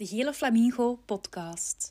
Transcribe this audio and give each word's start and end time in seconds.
de 0.00 0.06
Gele 0.06 0.32
Flamingo 0.32 0.98
podcast. 1.04 1.88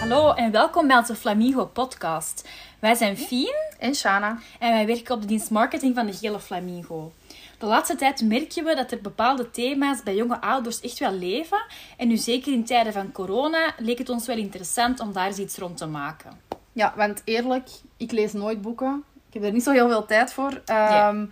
Hallo 0.00 0.32
en 0.32 0.50
welkom 0.50 0.86
bij 0.86 0.96
onze 0.96 1.14
Flamingo 1.14 1.66
podcast. 1.66 2.48
Wij 2.78 2.94
zijn 2.94 3.16
Fien 3.16 3.54
En 3.78 3.94
Shana. 3.94 4.38
en 4.58 4.72
wij 4.72 4.86
werken 4.86 5.14
op 5.14 5.20
de 5.20 5.26
dienst 5.26 5.50
marketing 5.50 5.94
van 5.94 6.06
de 6.06 6.12
Gele 6.12 6.40
Flamingo. 6.40 7.12
De 7.58 7.66
laatste 7.66 7.96
tijd 7.96 8.22
merken 8.22 8.64
we 8.64 8.74
dat 8.74 8.90
er 8.90 9.00
bepaalde 9.00 9.50
thema's 9.50 10.02
bij 10.02 10.14
jonge 10.14 10.40
ouders 10.40 10.80
echt 10.80 10.98
wel 10.98 11.12
leven. 11.12 11.64
En 11.96 12.08
nu 12.08 12.16
zeker 12.16 12.52
in 12.52 12.64
tijden 12.64 12.92
van 12.92 13.12
corona 13.12 13.74
leek 13.78 13.98
het 13.98 14.08
ons 14.08 14.26
wel 14.26 14.36
interessant 14.36 15.00
om 15.00 15.12
daar 15.12 15.26
eens 15.26 15.38
iets 15.38 15.58
rond 15.58 15.76
te 15.76 15.86
maken. 15.86 16.40
Ja, 16.72 16.92
want 16.96 17.22
eerlijk, 17.24 17.68
ik 17.96 18.12
lees 18.12 18.32
nooit 18.32 18.62
boeken. 18.62 19.04
Ik 19.28 19.34
heb 19.34 19.42
er 19.42 19.52
niet 19.52 19.62
zo 19.62 19.70
heel 19.70 19.88
veel 19.88 20.06
tijd 20.06 20.32
voor. 20.32 20.62
Ehm, 20.64 21.26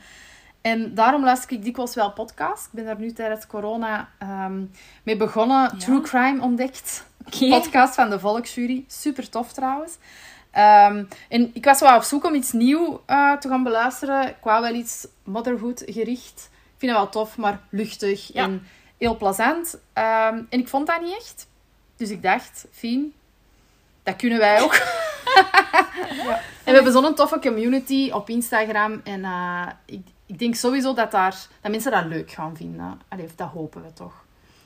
En 0.63 0.95
daarom 0.95 1.25
luister 1.25 1.53
ik 1.53 1.65
dikwijls 1.65 1.95
wel 1.95 2.13
podcasts. 2.13 2.67
Ik 2.67 2.73
ben 2.73 2.85
daar 2.85 2.99
nu 2.99 3.13
tijdens 3.13 3.47
corona 3.47 4.09
ehm, 4.19 4.65
mee 5.03 5.17
begonnen. 5.17 5.79
True 5.79 6.01
Crime 6.01 6.43
ontdekt. 6.43 7.07
Podcast 7.49 7.95
van 7.95 8.11
de 8.11 8.19
Volksjury. 8.19 8.85
Super 8.89 9.29
tof 9.29 9.53
trouwens. 9.53 9.93
Ehm, 10.51 11.05
en 11.29 11.51
ik 11.55 11.65
was 11.65 11.81
wel 11.81 11.97
op 11.97 12.03
zoek 12.03 12.25
om 12.25 12.35
iets 12.35 12.53
nieuws 12.53 12.97
eh, 13.07 13.33
te 13.33 13.49
gaan 13.49 13.63
beluisteren. 13.63 14.29
Ik 14.29 14.37
wou 14.43 14.63
wel 14.63 14.75
iets 14.75 15.07
motherhood 15.25 15.83
gericht. 15.87 16.51
Ik 16.53 16.79
vind 16.89 16.93
het 16.93 17.01
wel 17.01 17.09
tof, 17.09 17.37
maar 17.37 17.61
luchtig 17.69 18.33
Ja. 18.33 18.43
en 18.43 18.67
heel 18.99 19.17
plezant. 19.17 19.79
Ehm, 19.93 20.41
en 20.49 20.59
ik 20.59 20.69
vond 20.69 20.87
dat 20.87 21.01
niet 21.01 21.17
echt. 21.17 21.47
Dus 21.97 22.11
ik 22.11 22.23
dacht, 22.23 22.67
Fien, 22.73 23.15
dat 24.03 24.17
kunnen 24.17 24.39
wij 24.39 24.63
ook. 24.63 24.81
En 26.65 26.73
we 26.73 26.83
hebben 26.83 26.93
zo'n 26.93 27.15
toffe 27.15 27.39
community 27.39 28.11
op 28.13 28.29
Instagram. 28.29 29.01
En 29.05 29.25
eh, 29.25 29.67
ik, 29.85 30.07
ik 30.33 30.39
denk 30.39 30.55
sowieso 30.55 30.95
dat, 30.95 31.11
daar, 31.11 31.37
dat 31.61 31.71
mensen 31.71 31.91
dat 31.93 32.05
leuk 32.05 32.31
gaan 32.31 32.57
vinden. 32.57 33.01
Allee, 33.09 33.29
dat 33.37 33.49
hopen 33.49 33.83
we 33.83 33.93
toch. 33.93 34.25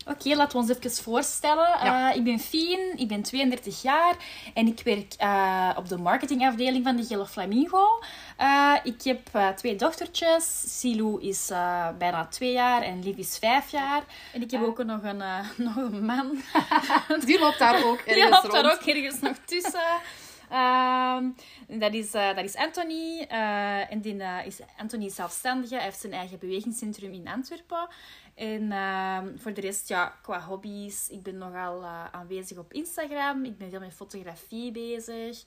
Oké, 0.08 0.34
laten 0.36 0.52
we 0.60 0.66
ons 0.66 0.76
even 0.78 1.02
voorstellen. 1.02 1.68
Ja. 1.84 2.10
Eh, 2.10 2.16
ik 2.16 2.24
ben 2.24 2.38
Fien, 2.38 2.92
ik 2.96 3.08
ben 3.08 3.22
32 3.22 3.82
jaar 3.82 4.14
en 4.54 4.66
ik 4.66 4.80
werk 4.84 5.14
eh, 5.18 5.70
op 5.76 5.88
de 5.88 5.96
marketingafdeling 5.98 6.84
van 6.84 6.96
de 6.96 7.04
Gele 7.04 7.26
Flamingo. 7.26 8.02
Eh, 8.36 8.72
ik 8.82 9.02
heb 9.02 9.28
eh, 9.32 9.48
twee 9.48 9.76
dochtertjes. 9.76 10.64
Silou 10.80 11.22
is 11.22 11.50
eh, 11.50 11.88
bijna 11.98 12.26
twee 12.26 12.52
jaar 12.52 12.82
en 12.82 13.02
Liv 13.02 13.16
is 13.16 13.38
vijf 13.38 13.70
jaar. 13.70 14.02
En 14.32 14.42
ik 14.42 14.50
heb 14.50 14.62
ook 14.62 14.84
nog 14.84 15.02
een, 15.02 15.20
eh, 15.22 15.38
nog 15.66 15.76
een 15.76 16.04
man. 16.04 16.42
Die 17.26 17.38
loopt 17.38 17.58
daar 17.58 17.84
ook 17.84 17.98
ergens 17.98 18.14
Die 18.14 18.28
loopt 18.28 18.42
rond. 18.42 18.52
daar 18.52 18.72
ook 18.72 18.80
ergens 18.82 19.20
nog 19.20 19.36
tussen. 19.44 19.80
Ehm, 20.50 21.30
dat, 21.78 21.94
is, 21.94 22.14
eh, 22.14 22.34
dat 22.34 22.44
is 22.44 22.56
Anthony. 22.56 23.26
eh, 23.28 23.92
en 23.92 24.00
die, 24.00 24.22
eh, 24.22 24.46
is, 24.46 24.60
Anthony 24.76 25.04
is 25.04 25.14
zelfstandige. 25.14 25.74
Hij 25.74 25.84
heeft 25.84 26.00
zijn 26.00 26.12
eigen 26.12 26.38
bewegingscentrum 26.38 27.12
in 27.12 27.28
Antwerpen. 27.28 27.88
En 28.34 28.72
ehm, 28.72 29.36
voor 29.36 29.52
de 29.54 29.60
rest, 29.60 29.88
ja, 29.88 30.18
qua 30.22 30.40
hobby's. 30.40 31.08
Ik 31.08 31.22
ben 31.22 31.38
nogal 31.38 31.84
aanwezig 32.12 32.58
op 32.58 32.72
Instagram. 32.72 33.44
Ik 33.44 33.58
ben 33.58 33.70
veel 33.70 33.80
met 33.80 33.94
fotografie 33.94 34.72
bezig. 34.72 35.44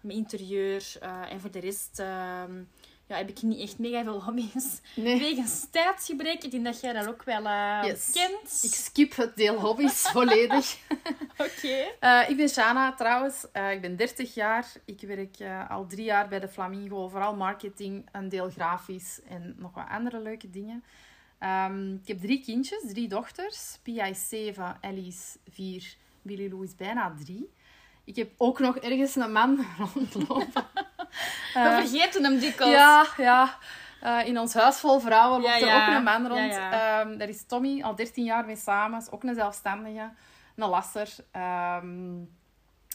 Met 0.00 0.16
interieur. 0.16 0.96
en 1.28 1.40
voor 1.40 1.50
de 1.50 1.58
rest 1.58 1.98
ehm, 1.98 2.62
ja, 3.10 3.16
heb 3.16 3.28
ik 3.28 3.42
niet 3.42 3.60
echt 3.60 3.78
mega 3.78 4.02
veel 4.02 4.22
hobby's. 4.22 4.80
Nee. 4.96 5.18
Wegens 5.18 5.66
tijdsgebrek. 5.70 6.44
Ik 6.44 6.50
denk 6.50 6.64
dat 6.64 6.80
jij 6.80 6.92
dat 6.92 7.06
ook 7.08 7.22
wel 7.22 7.44
eh, 7.46 7.80
Yes. 7.84 8.10
kent. 8.12 8.60
Ik 8.62 8.74
skip 8.74 9.16
het 9.16 9.36
deel 9.36 9.60
hobby's 9.60 10.00
volledig. 10.12 10.78
Oké. 11.46 11.86
Eh, 12.00 12.28
ik 12.28 12.36
ben 12.36 12.48
Shana 12.48 12.92
trouwens. 12.94 13.46
Eh, 13.52 13.72
ik 13.72 13.80
ben 13.80 13.96
30 13.96 14.34
jaar. 14.34 14.66
Ik 14.84 15.00
werk 15.00 15.36
al 15.68 15.86
drie 15.86 16.04
jaar 16.04 16.28
bij 16.28 16.40
de 16.40 16.48
Flamingo. 16.48 17.08
Vooral 17.08 17.36
marketing, 17.36 18.08
een 18.12 18.28
deel 18.28 18.50
grafisch 18.50 19.20
en 19.28 19.54
nog 19.58 19.74
wat 19.74 19.88
andere 19.88 20.20
leuke 20.20 20.50
dingen. 20.50 20.84
Ehm, 21.38 21.94
ik 21.94 22.08
heb 22.08 22.20
drie 22.20 22.40
kindjes, 22.40 22.82
drie 22.88 23.08
dochters. 23.08 23.78
Pia 23.82 24.04
is 24.04 24.28
7, 24.28 24.76
Ellie 24.80 25.06
is 25.06 25.36
4, 25.50 25.94
Billy 26.22 26.48
Lou 26.50 26.64
is 26.64 26.76
bijna 26.76 27.14
3. 27.24 27.50
Ik 28.04 28.16
heb 28.16 28.30
ook 28.36 28.58
nog 28.58 28.76
ergens 28.76 29.16
een 29.16 29.32
man 29.32 29.66
rondlopen. 29.94 30.64
We 31.54 31.58
Eh, 31.60 31.76
vergeten 31.76 32.24
hem 32.24 32.38
dikwijls. 32.38 32.74
ja, 32.74 33.06
ja. 33.16 33.58
Eh, 34.00 34.26
in 34.26 34.38
ons 34.38 34.54
huis 34.54 34.76
vol 34.80 35.00
vrouwen 35.00 35.40
loopt 35.40 35.58
Ja, 35.60 35.68
er 35.86 35.88
ook 35.90 35.96
een 35.96 36.02
man 36.02 36.26
rond. 36.28 36.52
Ja. 36.54 37.00
Ehm, 37.00 37.18
daar 37.18 37.28
is 37.28 37.46
Tommy 37.46 37.82
al 37.82 37.94
13 37.94 38.24
jaar 38.24 38.44
mee 38.44 38.56
samen. 38.56 38.98
Is 39.00 39.10
ook 39.10 39.22
een 39.22 39.34
zelfstandige. 39.34 40.10
Een 40.56 40.68
lasser. 40.68 41.08
Ehm, 41.32 42.16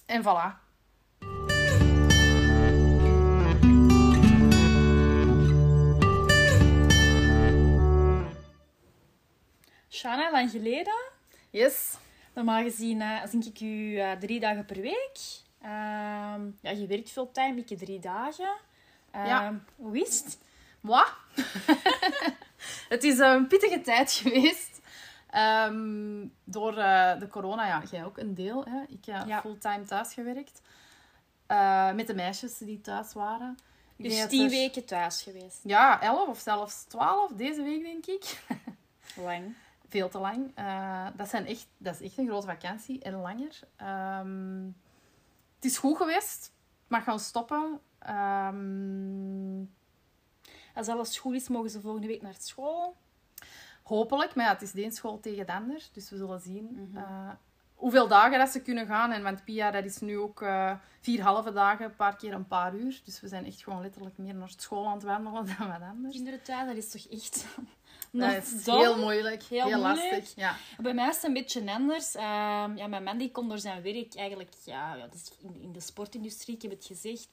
en 0.06 0.24
voilà. 0.24 0.64
Shana, 9.90 10.32
lang 10.32 10.50
geleden. 10.52 10.94
Yes. 11.50 11.98
Normaal 12.34 12.64
gezien 12.64 13.02
eh 13.02 13.22
zie 13.30 13.46
ik 13.54 13.60
u 13.60 14.00
drie 14.20 14.40
dagen 14.40 14.66
per 14.66 14.82
week. 14.82 15.18
Ehm, 15.66 16.42
ja, 16.62 16.70
je 16.72 16.86
werkt 16.88 17.12
fulltime, 17.12 17.60
ik 17.66 17.78
drie 17.78 18.00
dagen. 18.00 18.56
Ehm, 19.12 19.26
Ja. 19.26 19.60
Hoe 19.76 20.00
is 20.00 20.20
het? 20.24 20.38
Moi. 20.82 21.06
het 22.90 23.04
is 23.04 23.20
een 23.20 23.48
pittige 23.48 23.82
tijd 23.82 24.12
geweest. 24.22 24.82
Ehm, 25.30 26.26
door 26.44 26.78
eh, 26.78 27.20
de 27.20 27.28
corona, 27.28 27.68
ja, 27.68 27.84
jij 27.92 28.06
ook 28.06 28.18
een 28.18 28.34
deel. 28.36 28.66
Hè? 28.66 28.82
Ik 28.88 29.06
heb 29.06 29.28
Ja. 29.28 29.42
fulltime 29.42 29.84
thuis 29.86 30.14
gewerkt. 30.14 30.62
Eh, 31.48 31.92
met 31.94 32.08
de 32.08 32.14
meisjes 32.16 32.58
die 32.58 32.82
thuis 32.82 33.14
waren. 33.14 33.58
Ik 33.96 34.06
Dus 34.10 34.28
tien 34.28 34.44
er- 34.44 34.50
weken 34.50 34.86
thuis 34.86 35.22
geweest. 35.22 35.60
Ja, 35.64 36.02
11 36.02 36.28
of 36.28 36.40
zelfs 36.40 36.84
12 36.84 37.32
deze 37.32 37.64
week, 37.64 37.84
denk 37.84 38.06
ik. 38.06 38.42
Lang. 39.26 39.54
Veel 39.90 40.10
te 40.10 40.18
lang. 40.20 40.52
Eh, 40.56 41.08
dat, 41.16 41.30
zijn 41.30 41.46
echt, 41.46 41.68
dat 41.78 41.94
is 41.94 42.02
echt 42.08 42.18
een 42.18 42.28
grote 42.28 42.48
vakantie 42.48 43.02
en 43.04 43.14
langer. 43.14 43.60
Het 45.66 45.74
is 45.74 45.80
goed 45.80 45.98
geweest. 45.98 46.52
Mag 46.88 47.04
gaan 47.04 47.20
stoppen. 47.20 47.80
Ehm, 48.00 49.64
Als 50.74 50.88
alles 50.88 51.18
goed 51.18 51.34
is, 51.36 51.48
mogen 51.48 51.70
ze 51.70 51.82
volgende 51.82 52.08
week 52.08 52.22
naar 52.22 52.36
school. 52.38 52.96
hopelijk. 53.84 54.36
Maar 54.36 54.46
ja, 54.46 54.52
het 54.52 54.62
is 54.62 54.72
de 54.72 54.84
een 54.84 54.92
school 54.92 55.20
tegen 55.20 55.46
de 55.46 55.54
ander. 55.54 55.88
Dus 55.94 56.10
we 56.10 56.18
zullen 56.18 56.40
zien 56.40 56.70
Mhm. 56.92 56.98
eh, 56.98 57.30
hoeveel 57.76 58.08
dagen 58.08 58.38
dat 58.40 58.50
ze 58.50 58.62
kunnen 58.62 58.86
gaan. 58.88 59.12
En 59.12 59.24
want 59.24 59.44
Pia, 59.44 59.72
dat 59.72 59.86
is 59.86 60.00
nu 60.00 60.18
ook 60.18 60.42
eh, 60.42 60.74
vier 61.02 61.22
halve 61.24 61.52
dagen, 61.54 61.86
een 61.86 61.96
paar 61.96 62.16
keer 62.16 62.34
een 62.34 62.48
paar 62.48 62.76
uur. 62.76 63.02
Dus 63.06 63.22
we 63.22 63.28
zijn 63.28 63.46
echt 63.46 63.64
gewoon 63.64 63.82
letterlijk 63.82 64.18
meer 64.18 64.36
naar 64.36 64.54
school 64.58 64.88
aan 64.88 64.94
het 64.94 65.04
wandelen 65.04 65.46
dan 65.58 65.68
wat 65.68 65.82
anders. 65.82 66.16
Kinderen 66.16 66.42
thuis, 66.44 66.68
dat 66.68 66.76
is 66.78 66.92
toch 66.92 67.12
echt... 67.12 67.46
Dat 68.20 68.44
is 68.44 68.66
heel 68.66 68.98
moeilijk. 68.98 69.44
Heel 69.44 69.68
Heel, 69.68 69.78
moeilijk. 69.78 70.12
lastig. 70.12 70.36
Ja. 70.36 70.56
Bij 70.78 70.94
mij 70.94 71.08
is 71.10 71.16
het 71.16 71.24
een 71.24 71.34
beetje 71.34 71.72
anders. 71.72 72.16
Ehm, 72.16 72.78
ja, 72.78 72.88
mijn 72.88 73.04
man 73.04 73.18
die 73.18 73.32
kon 73.32 73.50
door 73.50 73.60
zijn 73.60 73.82
werk 73.82 74.16
eigenlijk... 74.16 74.52
Ja, 74.66 74.96
ja, 74.96 75.08
in, 75.42 75.62
in 75.62 75.72
de 75.72 75.80
sportindustrie, 75.80 76.56
ik 76.56 76.62
heb 76.62 76.72
het 76.72 76.86
gezegd. 76.86 77.28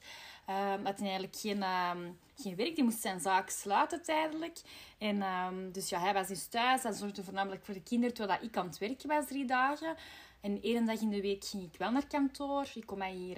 ehm 0.45 0.85
had 0.85 0.97
hij 0.97 1.07
eigenlijk 1.07 1.35
geen, 1.35 1.63
ehm, 1.63 2.11
geen 2.35 2.55
werk. 2.55 2.75
Die 2.75 2.83
moest 2.83 3.01
zijn 3.01 3.19
zaak 3.19 3.49
sluiten 3.49 4.03
tijdelijk. 4.03 4.61
En, 4.97 5.23
dus 5.71 5.89
ja, 5.89 5.99
hij 5.99 6.13
was 6.13 6.27
dus 6.27 6.47
thuis. 6.47 6.83
Hij 6.83 6.93
zorgde 6.93 7.23
voornamelijk 7.23 7.65
voor 7.65 7.73
de 7.73 7.83
kinderen, 7.83 8.15
terwijl 8.15 8.43
ik 8.43 8.57
aan 8.57 8.65
het 8.67 8.77
werken 8.77 9.09
was 9.09 9.27
drie 9.27 9.45
dagen. 9.45 9.95
En 10.41 10.61
één 10.61 10.85
dag 10.85 11.01
in 11.01 11.09
de 11.09 11.21
week 11.21 11.45
ging 11.45 11.63
ik 11.63 11.77
wel 11.77 11.91
naar 11.91 12.07
kantoor. 12.07 12.65
Ik 12.73 12.85
kon 12.85 12.97
mij 12.97 13.11
hier 13.11 13.37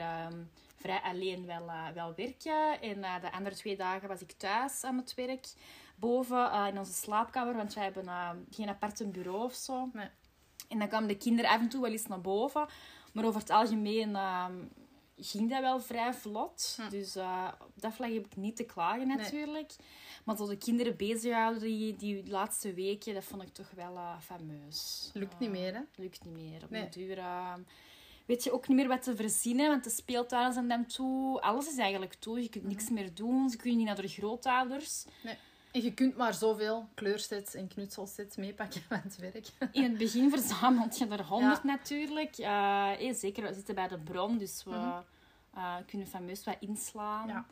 vrij 0.85 1.01
alleen 1.03 1.45
wel, 1.45 1.67
eh, 1.67 1.87
wel 1.93 2.13
werken. 2.15 2.81
En 2.81 3.03
eh, 3.03 3.21
de 3.21 3.31
andere 3.31 3.55
twee 3.55 3.75
dagen 3.77 4.07
was 4.07 4.21
ik 4.21 4.31
thuis 4.31 4.83
aan 4.83 4.97
het 4.97 5.13
werk. 5.13 5.45
Boven 5.95 6.51
eh, 6.51 6.65
in 6.67 6.77
onze 6.77 6.93
slaapkamer, 6.93 7.55
want 7.55 7.73
wij 7.73 7.83
hebben 7.83 8.07
eh, 8.07 8.29
geen 8.49 8.69
aparte 8.69 9.07
bureau 9.07 9.43
of 9.43 9.53
zo. 9.53 9.89
Nee. 9.93 10.07
En 10.69 10.79
dan 10.79 10.87
kwamen 10.87 11.07
de 11.07 11.17
kinderen 11.17 11.51
af 11.51 11.59
en 11.59 11.69
toe 11.69 11.81
wel 11.81 11.91
eens 11.91 12.07
naar 12.07 12.21
boven. 12.21 12.67
Maar 13.13 13.25
over 13.25 13.39
het 13.39 13.49
algemeen 13.49 14.15
ehm, 14.15 14.53
ging 15.17 15.49
dat 15.49 15.61
wel 15.61 15.79
vrij 15.79 16.13
vlot. 16.13 16.77
Hm. 16.81 16.89
Dus 16.89 17.15
eh, 17.15 17.47
op 17.61 17.71
dat 17.75 17.93
vlak 17.93 18.11
heb 18.13 18.25
ik 18.25 18.35
niet 18.35 18.55
te 18.55 18.63
klagen 18.63 19.07
natuurlijk. 19.07 19.75
Maar 20.23 20.35
tot 20.35 20.49
de 20.49 20.57
kinderen 20.57 20.97
bezighouden 20.97 21.61
die, 21.61 21.95
die 21.95 22.27
laatste 22.29 22.73
weken, 22.73 23.13
dat 23.13 23.23
vond 23.23 23.41
ik 23.41 23.53
toch 23.53 23.71
wel 23.75 23.99
fameus. 24.19 25.09
Lukt 25.13 25.39
niet 25.39 25.49
meer, 25.49 25.73
hè? 25.73 25.81
Lukt 25.95 26.25
niet 26.25 26.33
meer. 26.33 26.63
Op 26.63 26.69
Nee. 26.69 26.83
de 26.83 26.89
duur 26.89 27.17
eh, 27.17 27.53
weet 28.25 28.43
je 28.43 28.51
ook 28.53 28.67
niet 28.67 28.77
meer 28.77 28.87
wat 28.87 29.03
te 29.03 29.15
verzinnen, 29.15 29.69
want 29.69 29.83
de 29.83 29.89
speeltuinen 29.89 30.53
zijn 30.53 30.67
dan 30.67 30.85
toe. 30.85 31.41
Alles 31.41 31.67
is 31.67 31.77
eigenlijk 31.77 32.13
toe. 32.13 32.41
Je 32.41 32.49
kunt 32.49 32.63
Mhm. 32.63 32.73
niks 32.73 32.89
meer 32.89 33.13
doen. 33.13 33.49
Ze 33.49 33.57
kunnen 33.57 33.77
niet 33.77 33.87
naar 33.87 34.01
de 34.01 34.07
grootouders. 34.07 35.05
En 35.75 35.81
je 35.81 35.93
kunt 35.93 36.17
maar 36.17 36.33
zoveel 36.33 36.89
kleursets 36.93 37.53
en 37.53 37.67
knutselsets 37.67 38.35
meepakken 38.35 38.81
van 38.89 38.99
het 39.03 39.17
werk. 39.17 39.47
In 39.71 39.83
het 39.83 39.97
begin 39.97 40.29
verzamelt 40.29 40.97
je 40.97 41.07
er 41.07 41.23
honderd 41.23 41.63
natuurlijk. 41.63 42.37
Eh, 42.37 43.07
eh, 43.09 43.15
zeker, 43.15 43.43
we 43.43 43.53
zitten 43.53 43.75
bij 43.75 43.87
de 43.87 43.97
bron, 43.97 44.37
dus 44.37 44.63
we 44.63 45.01
eh, 45.53 45.75
kunnen 45.87 46.07
fameus 46.07 46.43
wat 46.43 46.55
inslaan. 46.59 47.27
Ja. 47.27 47.45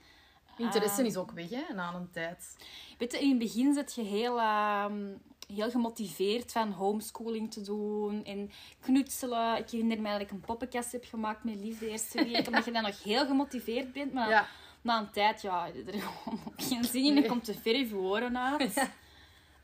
Interesse 0.57 0.97
Ehm, 0.97 1.05
is 1.05 1.17
ook 1.17 1.31
weg, 1.31 1.49
hè, 1.49 1.73
na 1.73 1.93
een 1.93 2.09
tijd. 2.11 2.55
Weet 2.97 3.11
je, 3.11 3.19
in 3.19 3.29
het 3.29 3.37
begin 3.37 3.73
zit 3.73 3.93
je 3.95 4.01
heel, 4.01 4.39
ehm, 4.39 5.13
heel 5.47 5.71
gemotiveerd 5.71 6.51
van 6.51 6.71
homeschooling 6.71 7.51
te 7.51 7.61
doen 7.61 8.25
en 8.25 8.51
knutselen. 8.79 9.57
Ik 9.57 9.69
herinner 9.69 10.01
me 10.01 10.11
dat 10.11 10.21
ik 10.21 10.31
een 10.31 10.39
poppenkast 10.39 10.91
heb 10.91 11.05
gemaakt 11.05 11.43
met 11.43 11.55
Lief 11.55 11.79
de 11.79 11.89
eerste 11.89 12.23
week, 12.23 12.47
omdat 12.47 12.65
je 12.65 12.71
dan 12.71 12.83
nog 12.83 13.03
heel 13.03 13.25
gemotiveerd 13.25 13.91
bent. 13.93 14.13
Maar 14.13 14.29
Ja. 14.29 14.47
Na 14.83 14.99
een 14.99 15.09
tijd, 15.11 15.41
ja, 15.41 15.67
er 15.67 16.01
gewoon 16.23 16.39
geen 16.55 16.83
zin 16.83 17.05
in. 17.05 17.15
Je 17.15 17.25
komt 17.25 17.43
te 17.43 17.53
ver 17.53 17.75
je 17.75 17.95
oren 17.95 18.37
uit. 18.37 18.73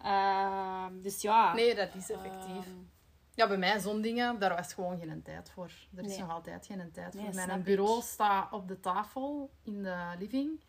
Ehm, 0.04 1.02
dus 1.02 1.22
ja. 1.22 1.54
Nee, 1.54 1.76
dat 1.76 1.96
is 1.96 2.10
effectief. 2.12 2.66
ehm, 2.66 2.76
Ja, 3.36 3.48
bij 3.48 3.58
mij 3.58 3.80
zo'n 3.80 4.02
dingen, 4.02 4.40
daar 4.40 4.56
was 4.56 4.74
gewoon 4.74 5.00
geen 5.00 5.22
tijd 5.24 5.52
voor. 5.52 5.72
Er 5.96 6.04
is 6.04 6.10
Nee. 6.10 6.20
nog 6.20 6.32
altijd 6.32 6.66
geen 6.66 6.92
tijd 6.92 7.16
voor. 7.16 7.34
Mijn 7.34 7.50
ik. 7.60 7.64
bureau 7.64 8.02
staat 8.02 8.52
op 8.52 8.68
de 8.68 8.80
tafel 8.80 9.50
in 9.64 9.84
de 9.84 10.16
living. 10.20 10.64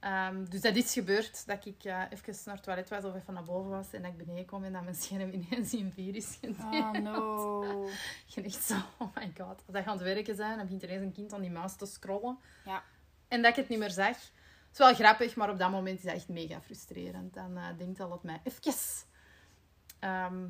Ehm, 0.00 0.44
dus 0.44 0.60
dat 0.60 0.76
is 0.76 0.92
gebeurd 0.92 1.46
dat 1.46 1.64
ik 1.64 1.84
eh, 1.84 2.02
even 2.10 2.34
naar 2.44 2.54
het 2.54 2.62
toilet 2.64 2.88
was 2.88 3.04
of 3.04 3.14
even 3.14 3.34
naar 3.34 3.42
boven 3.44 3.70
was 3.70 3.92
en 3.92 4.02
dat 4.02 4.10
ik 4.10 4.16
beneden 4.16 4.46
kom 4.46 4.64
en 4.64 4.72
dat 4.72 4.82
mijn 4.82 4.94
scherm 4.94 5.30
ineens 5.32 5.74
in 5.74 5.92
vier 5.92 6.14
is 6.16 6.38
gedeeld. 6.40 6.58
Oh 6.74 6.90
no. 6.92 7.88
Echt 8.44 8.62
zo, 8.64 8.74
oh 8.98 9.14
my 9.16 9.32
god. 9.38 9.48
Als 9.66 9.72
dat 9.72 9.84
aan 9.84 9.92
het 9.96 10.02
werken 10.02 10.36
zijn, 10.36 10.56
dan 10.56 10.64
begint 10.64 10.82
er 10.82 10.88
eens 10.88 11.02
een 11.02 11.12
kind 11.12 11.32
aan 11.32 11.40
die 11.40 11.50
muis 11.50 11.76
te 11.76 11.86
scrollen. 11.86 12.38
Ja. 12.64 12.82
En 13.28 13.42
dat 13.42 13.50
ik 13.50 13.56
het 13.56 13.68
niet 13.68 13.78
meer 13.78 13.90
zeg. 13.90 14.16
Het 14.16 14.72
is 14.72 14.78
wel 14.78 14.94
grappig, 14.94 15.36
maar 15.36 15.50
op 15.50 15.58
dat 15.58 15.70
moment 15.70 15.98
is 15.98 16.04
dat 16.04 16.14
echt 16.14 16.28
mega 16.28 16.60
frustrerend. 16.60 17.34
Dan 17.34 17.56
eh 17.56 17.68
denkt 17.78 18.00
al 18.00 18.20
mij 18.22 18.40
even 18.44 18.72
ehm, 19.98 20.46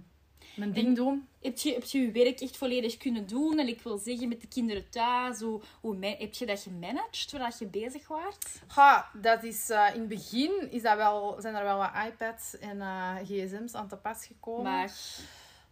mijn 0.56 0.73
ding 0.73 0.96
doen. 0.96 1.28
Heb 1.43 1.58
je, 1.58 1.73
heb 1.73 1.84
je 1.84 1.99
je 1.99 2.11
werk 2.11 2.40
echt 2.40 2.56
volledig 2.56 2.96
kunnen 2.96 3.26
doen? 3.26 3.58
En 3.58 3.69
ik 3.69 3.82
wil 3.82 3.99
zeggen, 3.99 4.28
met 4.28 4.40
de 4.40 4.49
kinderen 4.49 4.90
thuis, 4.90 5.40
hoe, 5.40 5.61
hoe 5.81 6.06
heb 6.06 6.34
je 6.34 6.46
dat 6.46 6.61
gemanaged, 6.61 7.31
voordat 7.31 7.58
je 7.58 7.67
bezig 7.67 8.08
was? 8.08 8.37
Ja, 8.76 9.11
dat 9.14 9.43
is, 9.43 9.70
eh, 9.70 9.94
in 9.94 10.00
het 10.00 10.08
begin 10.08 10.70
is 10.70 10.82
dat 10.82 10.96
wel, 10.96 11.37
zijn 11.40 11.55
er 11.55 11.64
wel 11.64 11.78
wat 11.78 11.93
iPads 12.06 12.58
en 12.58 12.81
eh, 12.81 13.17
gsm's 13.25 13.75
aan 13.75 13.88
te 13.88 13.96
pas 13.96 14.26
gekomen. 14.26 14.62
Maar 14.62 14.93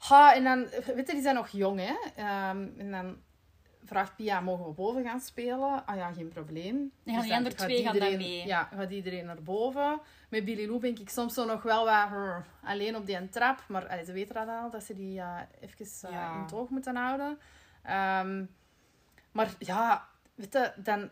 Ja, 0.08 0.34
en 0.34 0.44
dan, 0.44 0.66
weet 0.94 1.06
je, 1.06 1.12
die 1.12 1.22
zijn 1.22 1.34
nog 1.34 1.48
jong, 1.48 1.80
hè. 1.80 1.94
Ehm, 2.16 2.68
en 2.78 2.90
dan 2.90 3.16
vraagt 3.84 4.16
Pia, 4.16 4.40
mogen 4.40 4.64
we 4.66 4.72
boven 4.72 5.04
gaan 5.04 5.20
spelen? 5.20 5.86
Ah 5.86 5.96
ja, 5.96 6.12
geen 6.12 6.28
probleem. 6.28 6.92
Dan 7.04 7.14
gaan 7.22 7.44
Dus 7.44 7.52
gaat 7.54 7.58
twee 7.66 7.82
gaan 7.82 7.98
dan 7.98 8.08
iedereen- 8.08 8.18
mee. 8.36 8.46
Ja, 8.46 8.68
gaat 8.74 8.90
iedereen 8.90 9.26
naar 9.26 9.42
boven. 9.42 10.00
Met 10.28 10.44
Billy 10.44 10.66
Lou 10.66 10.80
ben 10.80 11.00
ik 11.00 11.08
soms 11.08 11.34
zo 11.34 11.44
nog 11.44 11.62
wel 11.62 11.84
wat 11.84 12.08
hrr, 12.08 12.44
alleen 12.62 12.96
op 12.96 13.06
die 13.06 13.28
trap. 13.28 13.64
Maar 13.68 13.88
allee, 13.88 14.04
ze 14.04 14.12
weten 14.12 14.34
dat 14.34 14.48
al, 14.48 14.70
dat 14.70 14.82
ze 14.84 14.94
die 14.94 15.20
eh, 15.20 15.40
even 15.60 15.86
eh, 16.02 16.10
Ja. 16.10 16.34
in 16.34 16.40
het 16.42 16.52
oog 16.52 16.68
moeten 16.68 16.96
houden. 16.96 17.38
Ehm, 17.82 18.44
maar 19.32 19.54
ja, 19.58 20.08
weet 20.34 20.52
je, 20.52 20.72
dan 20.76 21.10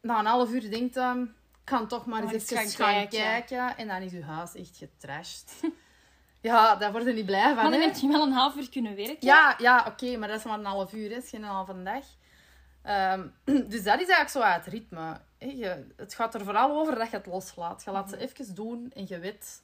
na 0.00 0.18
een 0.18 0.26
half 0.26 0.50
uur 0.50 0.70
denkt. 0.70 0.96
Ik 0.96 1.72
kan 1.72 1.88
toch 1.88 2.06
maar 2.06 2.24
Maar 2.24 2.32
eens 2.32 2.50
even 2.50 2.56
gaan 2.56 2.68
gaan 2.68 2.94
kijken. 2.94 3.18
kijken. 3.18 3.76
En 3.76 3.88
dan 3.88 4.02
is 4.02 4.12
uw 4.12 4.22
huis 4.22 4.54
echt 4.54 4.76
getrashed. 4.76 5.60
ja, 6.46 6.76
daar 6.76 6.92
word 6.92 7.04
je 7.04 7.12
niet 7.12 7.26
blij 7.26 7.44
van, 7.44 7.54
Maar 7.54 7.70
dan 7.70 7.80
hè. 7.80 7.86
heb 7.86 7.96
je 7.96 8.08
wel 8.08 8.22
een 8.22 8.32
half 8.32 8.56
uur 8.56 8.70
kunnen 8.70 8.96
werken. 8.96 9.16
Ja, 9.26 9.54
ja 9.58 9.84
oké, 9.88 10.16
maar 10.16 10.28
dat 10.28 10.38
is 10.38 10.44
maar 10.44 10.58
een 10.58 10.64
half 10.64 10.92
uur, 10.92 11.10
hè. 11.10 11.16
is 11.16 11.28
geen 11.28 11.42
halve 11.42 11.82
dag. 11.82 12.04
Ehm, 12.82 13.28
dus 13.72 13.82
dat 13.82 14.00
is 14.00 14.08
eigenlijk 14.08 14.28
zo 14.28 14.40
uit 14.40 14.64
het 14.64 14.74
ritme. 14.74 15.20
Je, 15.38 15.86
het 15.96 16.14
gaat 16.14 16.34
er 16.34 16.44
vooral 16.44 16.80
over 16.80 16.94
dat 16.94 17.10
je 17.10 17.16
het 17.16 17.26
loslaat. 17.26 17.82
Je 17.84 17.90
laat 17.90 18.10
ze 18.10 18.18
even 18.18 18.54
doen 18.54 18.90
en 18.94 19.04
je 19.08 19.18
weet... 19.18 19.62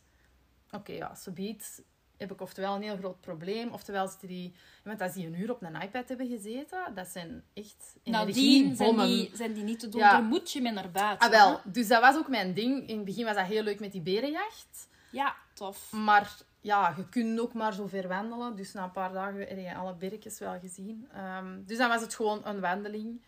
Oké, 0.70 0.92
ja, 0.92 1.14
ze 1.14 1.30
biedt 1.30 1.82
heb 2.22 2.32
ik 2.32 2.40
oftewel 2.40 2.74
een 2.74 2.82
heel 2.82 2.96
groot 2.96 3.20
probleem, 3.20 3.70
oftewel 3.72 4.08
zitten 4.08 4.28
die... 4.28 4.54
Want 4.84 5.00
als 5.00 5.12
die 5.12 5.26
een 5.26 5.40
uur 5.40 5.50
op 5.50 5.62
een 5.62 5.82
iPad 5.82 6.08
hebben 6.08 6.28
gezeten, 6.28 6.94
dat 6.94 7.08
zijn 7.08 7.44
echt 7.54 7.94
zijn 8.02 8.14
energiebommen. 8.14 9.06
die, 9.06 9.30
zijn 9.34 9.52
die 9.52 9.64
niet 9.64 9.80
te 9.80 9.88
doen. 9.88 10.00
Ja. 10.00 10.10
Daar 10.10 10.22
moet 10.22 10.52
je 10.52 10.60
mee 10.60 10.72
naar 10.72 10.90
buiten. 10.90 11.26
Ah, 11.26 11.32
wel. 11.32 11.50
hè? 11.50 11.70
Dus 11.70 11.88
dat 11.88 12.00
was 12.00 12.16
ook 12.16 12.28
mijn 12.28 12.54
ding. 12.54 12.88
In 12.88 12.96
het 12.96 13.04
begin 13.04 13.24
was 13.24 13.34
dat 13.34 13.46
heel 13.46 13.62
leuk 13.62 13.80
met 13.80 13.92
die 13.92 14.00
berenjacht. 14.00 14.88
Ja, 15.10 15.36
tof. 15.54 15.92
Maar 15.92 16.36
ja, 16.62 16.94
je 16.96 17.08
kunt 17.08 17.40
ook 17.40 17.52
maar 17.52 17.72
zo 17.74 17.86
ver 17.86 18.08
wandelen. 18.08 18.56
Dus 18.56 18.72
na 18.72 18.84
een 18.84 18.90
paar 18.92 19.12
dagen 19.12 19.38
heb 19.38 19.58
je 19.58 19.74
alle 19.74 19.94
berkjes 19.94 20.38
wel 20.38 20.58
gezien. 20.60 21.08
Ehm, 21.14 21.62
dus 21.66 21.78
dan 21.78 21.88
was 21.88 22.00
het 22.00 22.14
gewoon 22.14 22.40
een 22.44 22.60
wandeling. 22.60 23.22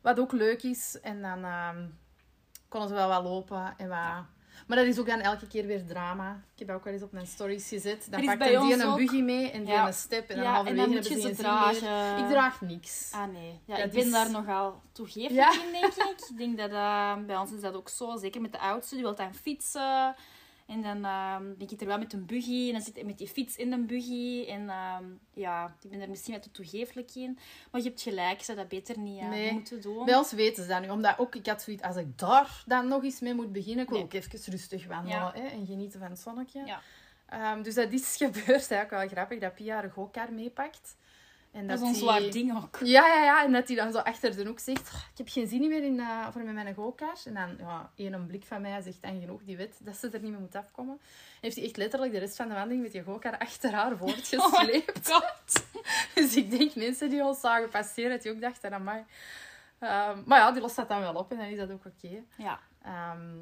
Wat 0.00 0.18
ook 0.20 0.32
leuk 0.32 0.62
is. 0.62 1.00
En 1.00 1.22
dan 1.22 1.44
ehm, 1.44 1.86
konden 2.68 2.88
ze 2.88 2.94
wel 2.94 3.08
wat 3.08 3.22
lopen. 3.22 3.74
En 3.76 3.88
wat... 3.88 4.24
Maar 4.66 4.76
dat 4.76 4.86
is 4.86 4.98
ook 4.98 5.06
dan 5.06 5.20
elke 5.20 5.46
keer 5.46 5.66
weer 5.66 5.86
drama. 5.86 6.30
Ik 6.52 6.58
heb 6.58 6.68
dat 6.68 6.76
ook 6.76 6.84
wel 6.84 6.92
eens 6.92 7.02
op 7.02 7.12
mijn 7.12 7.26
stories 7.26 7.68
gezet. 7.68 8.06
Dan 8.10 8.24
pakt 8.24 8.38
bij 8.38 8.56
die 8.58 8.72
een 8.74 8.82
ook- 8.86 8.96
buggy 8.96 9.20
mee 9.20 9.50
en 9.50 9.64
die 9.64 9.72
Ja. 9.72 9.86
een 9.86 9.92
step. 9.94 10.28
En 10.28 10.36
dan 10.36 10.44
Ja, 10.44 10.52
halverwege 10.52 10.84
hebben 10.92 11.04
ze 11.04 11.20
geen 11.20 11.34
dragen. 11.36 12.18
Ik 12.24 12.28
draag 12.30 12.60
niks. 12.60 13.10
Ah 13.14 13.26
nee, 13.32 13.60
ja, 13.64 13.76
Dat 13.76 13.84
ik 13.84 13.90
ben 13.92 14.04
is- 14.04 14.10
daar 14.10 14.30
nogal 14.30 14.80
toegeeflijk 14.92 15.34
Ja. 15.34 15.52
in, 15.64 15.72
denk 15.72 15.84
ik. 15.94 16.26
Ik 16.30 16.36
denk 16.38 16.58
dat 16.58 16.70
eh, 16.70 17.16
bij 17.26 17.36
ons 17.36 17.52
is 17.52 17.60
dat 17.60 17.74
ook 17.74 17.88
zo. 17.88 18.16
Zeker 18.16 18.40
met 18.40 18.52
de 18.52 18.58
oudste, 18.58 18.94
die 18.94 19.04
wil 19.04 19.14
dan 19.14 19.34
fietsen. 19.34 20.14
En 20.72 20.82
dan 20.82 21.04
ehm 21.04 21.42
ben 21.58 21.70
ik 21.70 21.80
er 21.80 21.86
wel 21.86 21.98
met 21.98 22.12
een 22.12 22.26
buggy. 22.26 22.66
En 22.66 22.72
dan 22.72 22.80
zit 22.82 22.94
hij 22.94 23.04
met 23.04 23.18
die 23.18 23.28
fiets 23.28 23.56
in 23.56 23.72
een 23.72 23.86
buggy. 23.86 24.44
En 24.48 24.68
ehm, 24.70 25.04
ja, 25.34 25.76
ik 25.82 25.90
ben 25.90 26.00
er 26.00 26.08
misschien 26.10 26.32
wat 26.34 26.42
te 26.42 26.50
toegeeflijk 26.50 27.14
in. 27.14 27.38
Maar 27.70 27.80
je 27.80 27.88
hebt 27.88 28.02
gelijk, 28.02 28.38
ik 28.38 28.44
zou 28.44 28.58
dat 28.58 28.68
beter 28.68 28.98
niet 28.98 29.20
Nee. 29.28 29.52
moeten 29.52 29.80
doen. 29.80 30.04
Bij 30.04 30.16
ons 30.16 30.32
weten 30.32 30.62
ze 30.62 30.68
dat 30.68 30.80
nu. 30.82 30.88
Omdat 30.88 31.18
ook, 31.18 31.34
ik 31.34 31.46
had 31.46 31.62
zoiets, 31.62 31.82
als 31.82 31.96
ik 31.96 32.18
daar 32.18 32.62
dan 32.66 32.88
nog 32.88 33.04
eens 33.04 33.20
mee 33.20 33.34
moet 33.34 33.52
beginnen, 33.52 33.82
ik 33.84 33.88
wil 33.90 33.98
Nee. 33.98 34.06
ook 34.06 34.12
even 34.12 34.52
rustig 34.52 34.86
wandelen 34.86 35.18
Ja. 35.18 35.32
hè, 35.34 35.46
en 35.46 35.66
genieten 35.66 36.00
van 36.00 36.10
het 36.10 36.18
zonnetje. 36.20 36.62
Ja. 36.64 36.80
Ehm, 37.28 37.62
dus 37.62 37.74
dat 37.74 37.92
is 37.92 38.16
gebeurd. 38.22 38.48
Eigenlijk 38.48 38.90
wel 38.90 39.08
grappig 39.08 39.38
dat 39.38 39.54
Pia 39.54 39.90
haar 40.12 40.32
meepakt. 40.32 40.96
En 41.52 41.66
dat 41.66 41.80
is 41.80 41.86
een 41.86 41.92
die- 41.92 42.02
zwaar 42.02 42.20
ding 42.30 42.56
ook. 42.56 42.78
Ja, 42.82 43.06
ja, 43.06 43.24
ja. 43.24 43.44
En 43.44 43.52
dat 43.52 43.68
hij 43.68 43.76
dan 43.76 43.92
zo 43.92 43.98
achter 43.98 44.36
de 44.36 44.44
hoek 44.46 44.58
zegt, 44.58 44.92
"Oh, 44.94 45.00
ik 45.12 45.18
heb 45.18 45.28
geen 45.28 45.46
zin 45.48 45.68
meer 45.68 45.82
in, 45.82 46.00
eh, 46.00 46.28
voor 46.30 46.42
met 46.42 46.54
mijn 46.54 46.74
go-kart. 46.74 47.26
En 47.26 47.34
dan, 47.34 47.56
ja, 47.58 47.90
één 47.96 48.26
blik 48.26 48.44
van 48.44 48.60
mij 48.60 48.82
zegt 48.82 49.02
dan 49.02 49.20
genoeg, 49.20 49.42
die 49.44 49.56
weet 49.56 49.76
dat 49.84 49.96
ze 49.96 50.08
er 50.10 50.20
niet 50.20 50.30
meer 50.30 50.40
moet 50.40 50.54
afkomen. 50.54 50.94
En 50.94 51.38
heeft 51.40 51.56
hij 51.56 51.64
echt 51.64 51.76
letterlijk 51.76 52.12
de 52.12 52.18
rest 52.18 52.36
van 52.36 52.48
de 52.48 52.54
wandeling 52.54 52.82
met 52.82 52.92
die 52.92 53.02
go-kart 53.02 53.38
achter 53.38 53.72
haar 53.72 53.96
voortgesleept. 54.02 55.10
God. 55.12 55.64
Dus 56.14 56.36
ik 56.36 56.50
denk 56.50 56.74
mensen 56.74 57.10
die 57.10 57.24
ons 57.24 57.40
zagen 57.40 57.68
passeren, 57.68 58.20
die 58.20 58.32
ook 58.32 58.40
dachten 58.40 58.74
aan 58.74 58.84
mij. 58.84 59.04
Ehm, 59.78 60.22
maar 60.26 60.38
ja, 60.38 60.52
die 60.52 60.60
lost 60.60 60.76
dat 60.76 60.88
dan 60.88 61.00
wel 61.00 61.14
op 61.14 61.30
en 61.30 61.36
dan 61.36 61.46
is 61.46 61.58
dat 61.58 61.70
ook 61.70 61.84
oké. 61.86 62.22
Ja. 62.36 62.60
Ehm, 62.82 63.36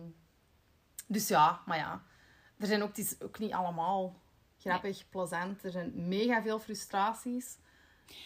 dus 1.06 1.29
ja, 1.29 1.61
maar 1.67 1.77
ja. 1.79 2.03
Er 2.59 2.67
zijn 2.67 2.83
ook, 2.83 2.89
het 2.89 2.99
is 2.99 3.21
ook 3.21 3.39
niet 3.39 3.53
allemaal 3.53 4.21
grappig, 4.59 5.09
plezant. 5.09 5.65
Er 5.65 5.71
zijn 5.71 6.09
mega 6.09 6.43
veel 6.43 6.59
frustraties. 6.59 7.56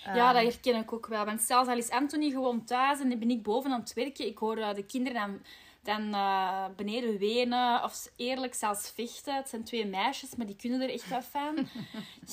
Ja, 0.04 0.32
dat 0.32 0.42
Ehm, 0.42 0.50
herken 0.50 0.80
ik 0.80 0.92
ook 0.92 1.06
wel. 1.06 1.24
Want 1.24 1.40
zelfs 1.40 1.68
al 1.68 1.76
is 1.76 1.90
Anthony 1.90 2.30
gewoon 2.30 2.64
thuis 2.64 3.00
en 3.00 3.08
dan 3.08 3.18
ben 3.18 3.30
ik 3.30 3.42
boven 3.42 3.70
aan 3.72 3.80
het 3.80 3.92
werken. 3.92 4.26
Ik 4.26 4.38
hoor 4.38 4.56
eh, 4.56 4.74
de 4.74 4.84
kinderen 4.84 5.20
dan, 5.20 5.40
dan 5.82 6.14
eh, 6.14 6.64
beneden 6.76 7.18
wenen 7.18 7.82
of 7.82 8.08
eerlijk 8.16 8.54
zelfs 8.54 8.92
vechten. 8.94 9.34
Het 9.34 9.48
zijn 9.48 9.64
twee 9.64 9.86
meisjes, 9.86 10.36
maar 10.36 10.46
die 10.46 10.56
kunnen 10.56 10.80
er 10.80 10.92
echt 10.92 11.08
wat 11.08 11.24
van. 11.24 11.54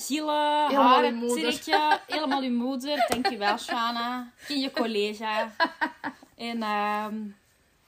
Gillen, 0.06 0.66
Helemaal 0.66 0.88
haren 0.88 1.28
trekken. 1.28 2.00
Helemaal 2.06 2.42
uw 2.42 2.56
moeder. 2.56 3.06
Dankjewel, 3.08 3.58
Shana. 3.58 4.32
Ken 4.46 4.60
je 4.60 4.70
collega. 4.70 5.50
En 6.36 6.62
ehm, 6.62 7.14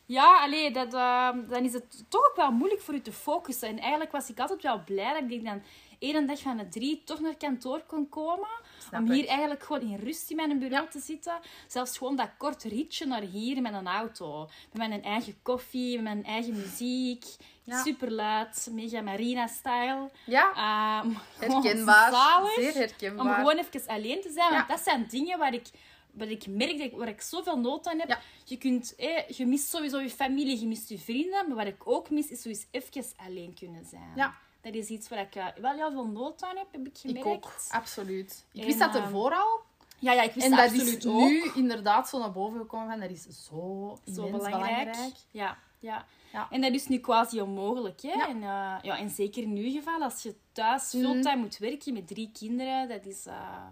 ja, 0.07 0.43
allee, 0.43 0.71
dat, 0.71 0.95
ehm, 0.95 1.39
dan 1.49 1.65
is 1.65 1.73
het 1.73 2.05
toch 2.09 2.29
ook 2.29 2.37
wel 2.37 2.51
moeilijk 2.51 2.81
voor 2.81 2.95
u 2.95 3.01
te 3.01 3.13
focussen. 3.13 3.69
En 3.69 3.79
eigenlijk 3.79 4.13
was 4.13 4.29
ik 4.29 4.41
altijd 4.41 4.63
wel 4.63 4.85
blij 4.85 5.21
dat 5.21 5.31
ik 5.31 5.45
dan 5.45 5.63
één 6.05 6.27
dag 6.27 6.39
van 6.39 6.57
de 6.57 6.69
drie 6.69 7.03
toch 7.05 7.21
naar 7.21 7.37
kantoor 7.37 7.81
kon 7.87 8.09
komen. 8.09 8.49
Snap 8.89 9.01
om 9.01 9.07
ik. 9.07 9.13
hier 9.13 9.27
eigenlijk 9.29 9.63
gewoon 9.63 9.83
in 9.91 9.97
rust 9.97 10.31
in 10.31 10.37
mijn 10.37 10.59
bureau 10.59 10.89
te 10.91 11.01
zitten. 11.01 11.39
Zelfs 11.67 11.99
gewoon 11.99 12.17
dat 12.17 12.31
kort 12.39 12.63
ritje 12.63 13.07
naar 13.07 13.21
hier 13.23 13.63
met 13.63 13.73
een 13.73 13.87
auto. 13.87 14.49
Met 14.73 14.89
mijn 14.89 15.03
eigen 15.03 15.35
koffie, 15.43 15.95
met 15.95 16.03
mijn 16.05 16.25
eigen 16.25 16.53
muziek. 16.57 17.25
Ja. 17.63 17.83
Super 17.83 18.11
luid, 18.11 18.69
mega 18.71 19.01
Marina-style. 19.01 20.11
Ja, 20.27 21.01
gewoon 21.39 21.63
herkenbaar. 21.63 22.11
zalig 22.11 22.55
Zeer 22.55 22.75
herkenbaar. 22.75 23.27
om 23.27 23.33
gewoon 23.35 23.57
even 23.59 23.87
alleen 23.87 24.21
te 24.21 24.31
zijn. 24.33 24.51
Want 24.51 24.69
Ja. 24.69 24.75
dat 24.75 24.85
zijn 24.85 25.07
dingen 25.11 25.39
waar 25.39 25.55
ik, 25.55 25.67
waar 26.13 26.29
ik 26.31 26.47
merk, 26.47 26.71
dat 26.79 26.87
ik, 26.87 26.97
waar 26.97 27.09
ik 27.09 27.21
zoveel 27.21 27.59
nood 27.59 27.87
aan 27.87 27.99
heb. 27.99 28.09
Ja. 28.09 28.19
Je, 28.45 28.57
kunt, 28.59 28.95
eh, 28.97 29.29
je 29.29 29.47
mist 29.47 29.69
sowieso 29.69 30.01
je 30.01 30.11
familie, 30.11 30.61
je 30.61 30.67
mist 30.67 30.89
je 30.89 30.99
vrienden. 30.99 31.47
Maar 31.49 31.57
wat 31.57 31.67
ik 31.67 31.87
ook 31.89 32.11
mis, 32.11 32.29
is 32.29 32.43
zoiets 32.43 32.67
even 32.71 33.05
alleen 33.17 33.55
kunnen 33.55 33.85
zijn. 33.85 34.13
Ja. 34.17 34.35
Dat 34.65 34.75
is 34.75 34.89
iets 34.89 35.09
waar 35.09 35.19
ik 35.21 35.35
eh, 35.35 35.47
wel 35.61 35.73
heel 35.75 35.91
veel 35.91 36.07
nood 36.07 36.43
aan 36.43 36.57
heb, 36.57 36.67
heb 36.73 36.87
ik 36.87 36.99
gemerkt. 36.99 37.27
Ik 37.27 37.33
ook, 37.33 37.53
absoluut. 37.69 38.45
Ik 38.53 38.61
En, 38.61 38.67
wist 38.67 38.79
dat 38.79 38.95
ervoor 38.95 39.33
al. 39.35 39.61
Ja, 39.99 40.13
ja, 40.13 40.23
ik 40.23 40.33
wist 40.33 40.47
En 40.47 40.53
dat 40.53 40.61
absoluut 40.61 41.05
is 41.05 41.07
ook. 41.07 41.29
nu 41.29 41.51
inderdaad 41.55 42.09
zo 42.09 42.19
naar 42.19 42.33
boven 42.33 42.59
gekomen 42.61 42.89
van, 42.91 43.01
dat 43.01 43.11
is 43.11 43.23
zo 43.23 43.99
zo 44.07 44.23
belangrijk. 44.31 44.53
belangrijk. 44.53 45.15
Ja, 45.31 45.59
ja. 45.79 46.07
Ja. 46.33 46.49
En 46.51 46.61
dat 46.61 46.73
is 46.73 46.89
nu 46.89 46.99
quasi 46.99 47.41
onmogelijk. 47.41 48.01
Hè? 48.03 48.09
Ja. 48.09 48.29
En, 48.29 48.37
eh, 48.37 48.79
ja, 48.83 48.99
en 48.99 49.11
zeker 49.11 49.43
in 49.43 49.57
uw 49.57 49.71
geval, 49.73 50.03
als 50.03 50.23
je 50.23 50.35
thuis 50.53 50.93
Mhm. 50.93 51.03
fulltime 51.05 51.37
moet 51.37 51.59
werken 51.59 51.93
met 51.93 52.07
drie 52.07 52.31
kinderen, 52.33 52.89
dat 52.89 53.07
is... 53.07 53.27
eh, 53.27 53.67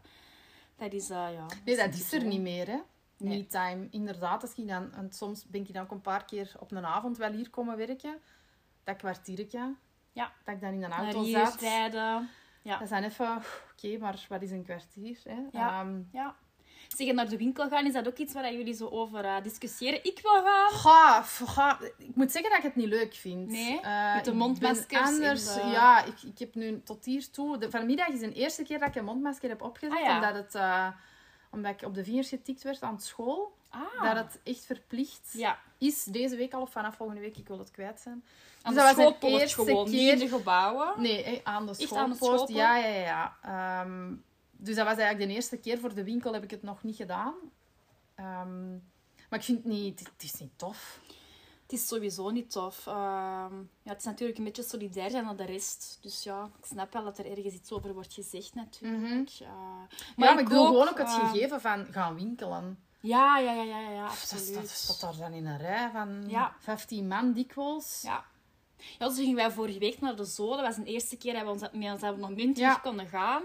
dat 0.76 0.92
is, 0.92 1.11
eh, 1.11 1.32
ja... 1.32 1.46
Nee, 1.64 1.76
dat 1.76 1.94
is 1.94 2.12
er 2.12 2.25
niet 2.25 2.40
meer, 2.40 2.66
hè. 2.66 2.78
Nee. 3.16 3.38
Me-time. 3.38 3.87
Inderdaad, 3.90 4.42
als 4.42 4.54
ik 4.54 4.68
dan, 4.68 4.92
en 4.94 5.12
soms 5.12 5.44
ben 5.46 5.61
ik 5.61 5.72
dan 5.72 5.82
ook 5.82 5.90
een 5.90 6.00
paar 6.00 6.25
keer 6.25 6.52
op 6.61 6.70
een 6.72 6.84
avond 6.84 7.16
wel 7.16 7.32
hier 7.32 7.50
komen 7.50 7.76
werken. 7.76 8.18
Dat 8.84 8.96
kwartiertje. 8.96 9.75
Ja. 10.12 10.33
Dat 10.45 10.54
ik 10.54 10.61
dan 10.61 10.73
in 10.73 10.83
een 10.83 10.90
Naar 10.90 10.99
auto 10.99 11.23
hier 11.23 11.47
zat. 11.47 11.61
rijden. 11.61 12.28
Ja. 12.62 12.73
Dat 12.73 12.81
is 12.83 12.88
dan 12.88 13.02
even... 13.02 13.42
Oké, 13.73 13.99
maar 13.99 14.26
wat 14.28 14.42
is 14.42 14.50
een 14.50 14.64
kwartier? 14.64 15.19
Hè? 15.25 15.37
Ja. 15.52 15.81
Ehm, 15.81 16.00
Ja. 16.12 16.35
Zeggen 16.88 17.16
naar 17.16 17.28
de 17.28 17.37
winkel 17.37 17.69
gaan, 17.69 17.87
is 17.87 17.92
dat 17.92 18.07
ook 18.09 18.16
iets 18.16 18.33
waar 18.35 18.52
jullie 18.52 18.75
zo 18.75 18.88
over 18.88 19.25
eh, 19.25 19.42
discussiëren? 19.42 20.04
Ik 20.04 20.21
wil 20.23 20.42
gaan. 20.42 20.71
Ga, 20.71 21.23
ga, 21.23 21.78
ik 21.99 22.14
moet 22.14 22.33
zeggen 22.33 22.50
dat 22.50 22.59
ik 22.59 22.64
het 22.64 22.76
niet 22.76 22.87
leuk 22.88 23.14
vind. 23.14 23.49
Nee? 23.49 23.81
Eh, 23.81 24.14
Met 24.14 24.25
de 24.25 24.35
mondmaskers 24.35 25.00
Anders, 25.09 25.54
de- 25.54 25.61
Ja, 25.61 26.04
ik, 26.04 26.23
ik 26.23 26.38
heb 26.38 26.54
nu 26.54 26.83
tot 26.83 27.04
hiertoe... 27.04 27.59
De, 27.59 27.71
vanmiddag 27.71 28.09
is 28.09 28.21
de 28.21 28.33
eerste 28.33 28.62
keer 28.62 28.78
dat 28.78 28.88
ik 28.88 28.95
een 28.95 29.04
mondmasker 29.04 29.49
heb 29.49 29.62
opgezet. 29.62 29.99
Ah, 29.99 30.04
ja. 30.04 30.14
Omdat, 30.14 30.35
het, 30.35 30.54
eh, 30.54 30.88
omdat 31.50 31.73
ik 31.73 31.87
op 31.87 31.95
de 31.95 32.04
vingers 32.04 32.28
getikt 32.28 32.62
werd 32.62 32.83
aan 32.83 33.00
school. 33.00 33.57
Ah. 33.73 34.14
Dat 34.14 34.25
het 34.25 34.41
echt 34.45 34.64
verplicht 34.64 35.29
Ja. 35.33 35.59
is. 35.79 36.05
Deze 36.05 36.37
week 36.37 36.52
al 36.55 36.61
of 36.61 36.71
vanaf 36.71 36.97
volgende 36.97 37.21
week. 37.21 37.37
Ik 37.37 37.49
wil 37.49 37.59
het 37.59 37.71
kwijt 37.71 38.00
zijn. 38.00 38.25
Aan 38.62 38.75
Dus 38.75 38.83
de 38.83 38.88
dat 38.88 38.97
was 38.97 39.05
schoolpoort 39.05 39.41
eerste 39.43 39.64
gewoon, 39.64 39.85
niet 39.91 39.95
keer- 40.00 40.12
in 40.12 40.19
de 40.19 40.29
gebouwen. 40.29 41.00
Nee, 41.02 41.41
aan 41.45 41.67
de 41.67 41.88
aan 41.95 42.11
de 42.11 42.17
schoolpoort. 42.17 42.49
Ja, 42.49 42.76
ja, 42.76 42.87
ja. 42.88 43.37
Ehm, 43.43 44.14
dus 44.50 44.76
dat 44.76 44.87
was 44.87 44.97
eigenlijk 44.97 45.29
de 45.29 45.35
eerste 45.35 45.57
keer. 45.57 45.79
Voor 45.79 45.95
de 45.95 46.05
winkel 46.05 46.33
heb 46.33 46.43
ik 46.43 46.50
het 46.50 46.62
nog 46.62 46.83
niet 46.83 46.97
gedaan. 46.97 47.35
Ehm, 48.14 48.71
maar 49.29 49.38
ik 49.38 49.43
vind 49.43 49.59
het 49.59 49.67
niet... 49.73 49.99
Het, 49.99 50.23
is 50.23 50.35
niet 50.41 50.52
tof. 50.59 51.00
Het 51.62 51.73
is 51.81 51.87
sowieso 51.88 52.31
niet 52.31 52.50
tof. 52.50 52.87
Ehm, 52.87 53.55
ja, 53.83 53.91
het 53.91 53.99
is 53.99 54.05
natuurlijk 54.05 54.38
een 54.38 54.45
beetje 54.45 54.62
solidair 54.62 55.11
zijn 55.11 55.25
naar 55.25 55.37
de 55.37 55.45
rest. 55.45 55.99
Dus 56.00 56.23
ja, 56.23 56.50
ik 56.59 56.64
snap 56.67 56.93
wel 56.93 57.05
dat 57.05 57.19
er 57.19 57.26
ergens 57.31 57.55
iets 57.55 57.73
over 57.73 57.93
wordt 57.95 58.12
gezegd 58.14 58.55
natuurlijk. 58.55 59.02
Maar, 59.02 59.29
ja, 59.38 59.87
maar 60.17 60.38
ik 60.38 60.45
bedoel 60.49 60.61
ook, 60.67 60.69
gewoon 60.69 60.88
ook 60.88 60.99
het 60.99 61.07
eh, 61.09 61.31
gegeven 61.31 61.61
van 61.61 61.87
gaan 61.91 62.14
winkelen. 62.14 62.79
Ja, 63.02 63.38
ja, 63.38 63.52
ja, 63.52 63.62
ja, 63.62 63.78
ja, 63.90 64.02
Dat, 64.02 64.11
absoluut. 64.11 64.54
dat 64.54 64.68
staat 64.68 65.00
daar 65.00 65.16
dan 65.30 65.32
in 65.38 65.47
een 65.47 65.59
rij 65.59 65.90
van 65.92 66.25
Ja. 66.28 66.54
15 66.59 67.09
man 67.09 67.32
dikwijls. 67.32 68.00
Ja. 68.02 68.25
Ja, 68.99 69.09
dus 69.09 69.16
gingen 69.16 69.37
wij 69.37 69.50
vorige 69.50 69.78
week 69.78 70.00
naar 70.00 70.16
de 70.16 70.25
zoo. 70.25 70.50
Dat 70.50 70.61
was 70.61 70.76
de 70.76 70.85
eerste 70.85 71.16
keer 71.16 71.32
dat 71.32 71.42
we 71.42 71.49
ons 71.49 71.61
met 71.73 71.92
ons 71.92 72.02
abonnement 72.02 72.59
Ja. 72.59 72.68
terug 72.68 72.82
konden 72.82 73.06
gaan. 73.09 73.42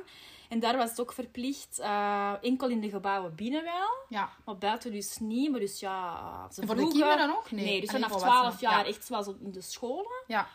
En 0.49 0.59
daar 0.59 0.77
was 0.77 0.89
het 0.89 0.99
ook 1.01 1.13
verplicht. 1.13 1.79
eh, 1.79 2.33
enkel 2.41 2.67
in 2.69 2.79
de 2.81 2.89
gebouwen 2.89 3.35
binnen 3.35 3.63
wel. 3.63 3.89
Ja. 4.09 4.29
Maar 4.45 4.57
buiten 4.57 4.91
dus 4.91 5.17
niet. 5.19 5.51
Maar 5.51 5.59
dus 5.59 5.79
ja, 5.79 6.47
ze 6.51 6.61
En 6.61 6.67
voor 6.67 6.75
de 6.75 6.81
vroegen- 6.81 7.01
kinderen 7.07 7.35
ook? 7.37 7.51
Nee, 7.51 7.65
Nee, 7.65 7.81
dus 7.81 7.89
vanaf 7.89 8.11
volwassenen. 8.11 8.41
12 8.41 8.61
jaar 8.61 8.79
Ja. 8.79 8.85
echt 8.85 9.05
zoals 9.05 9.27
in 9.27 9.51
de 9.51 9.61
scholen. 9.61 10.23
Ja. 10.27 10.47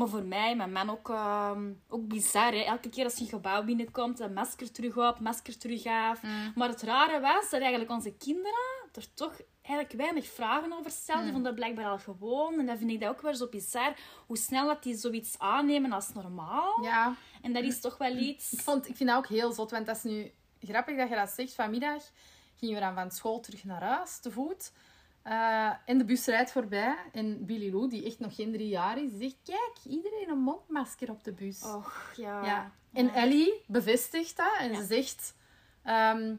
Maar 0.00 0.08
voor 0.08 0.22
mij, 0.24 0.56
mijn 0.56 0.72
man 0.72 0.90
ook, 0.90 1.08
ehm, 1.10 1.72
ook 1.88 2.08
bizar. 2.08 2.52
Hè? 2.52 2.58
Elke 2.60 2.88
keer 2.88 3.04
als 3.04 3.14
je 3.14 3.20
een 3.22 3.28
gebouw 3.28 3.64
binnenkomt, 3.64 4.20
een 4.20 4.32
masker 4.32 4.72
terug 4.72 4.96
op, 4.96 5.20
masker 5.20 5.58
terug 5.58 5.86
af. 5.86 6.22
Mm. 6.22 6.52
Maar 6.54 6.68
het 6.68 6.82
rare 6.82 7.20
was 7.20 7.50
dat 7.50 7.60
eigenlijk 7.60 7.90
onze 7.90 8.12
kinderen 8.16 8.68
er 8.92 9.14
toch 9.14 9.40
eigenlijk 9.62 9.96
weinig 9.96 10.26
vragen 10.26 10.72
over 10.72 10.90
stelden. 10.90 11.24
Die 11.24 11.32
Mm. 11.32 11.42
vonden 11.42 11.42
dat 11.42 11.54
blijkbaar 11.54 11.90
al 11.90 11.98
gewoon. 11.98 12.58
En 12.58 12.66
dat 12.66 12.78
vind 12.78 12.90
ik 12.90 13.00
dat 13.00 13.08
ook 13.08 13.20
weer 13.20 13.34
zo 13.34 13.46
bizar. 13.48 13.94
Hoe 14.26 14.36
snel 14.36 14.66
dat 14.66 14.82
die 14.82 14.94
zoiets 14.96 15.38
aannemen 15.38 15.92
als 15.92 16.12
normaal. 16.12 16.82
ja. 16.82 17.14
En 17.42 17.52
dat 17.52 17.62
is 17.62 17.80
toch 17.80 17.98
wel 17.98 18.16
iets... 18.16 18.52
Ik, 18.56 18.60
vond, 18.60 18.88
ik 18.88 18.96
vind 18.96 19.08
dat 19.08 19.18
ook 19.18 19.26
heel 19.26 19.52
zot, 19.52 19.70
want 19.70 19.86
dat 19.86 19.96
is 19.96 20.02
nu 20.02 20.32
grappig 20.60 20.96
dat 20.96 21.08
je 21.08 21.14
dat 21.14 21.30
zegt. 21.30 21.54
Vanmiddag 21.54 22.02
gingen 22.56 22.74
we 22.74 22.80
dan 22.80 22.94
van 22.94 23.10
school 23.10 23.40
terug 23.40 23.64
naar 23.64 23.82
huis, 23.82 24.18
te 24.18 24.30
voet. 24.30 24.72
Eh, 25.22 25.70
en 25.84 25.98
de 25.98 26.04
bus 26.04 26.26
rijdt 26.26 26.52
voorbij. 26.52 26.96
En 27.12 27.46
Billy 27.46 27.72
Lou, 27.72 27.88
die 27.88 28.04
echt 28.06 28.18
nog 28.18 28.34
geen 28.34 28.52
drie 28.52 28.68
jaar 28.68 29.02
is, 29.02 29.10
zegt... 29.18 29.36
Kijk, 29.44 29.72
iedereen 29.88 30.28
een 30.28 30.38
mondmasker 30.38 31.10
op 31.10 31.24
de 31.24 31.32
bus. 31.32 31.62
Och, 31.62 32.12
ja. 32.16 32.44
ja. 32.44 32.72
En 32.92 33.08
Ellie 33.14 33.64
bevestigt 33.66 34.36
dat. 34.36 34.52
En 34.58 34.72
Ja. 34.72 34.80
ze 34.80 34.84
zegt... 34.86 35.34
ehm, 35.84 36.34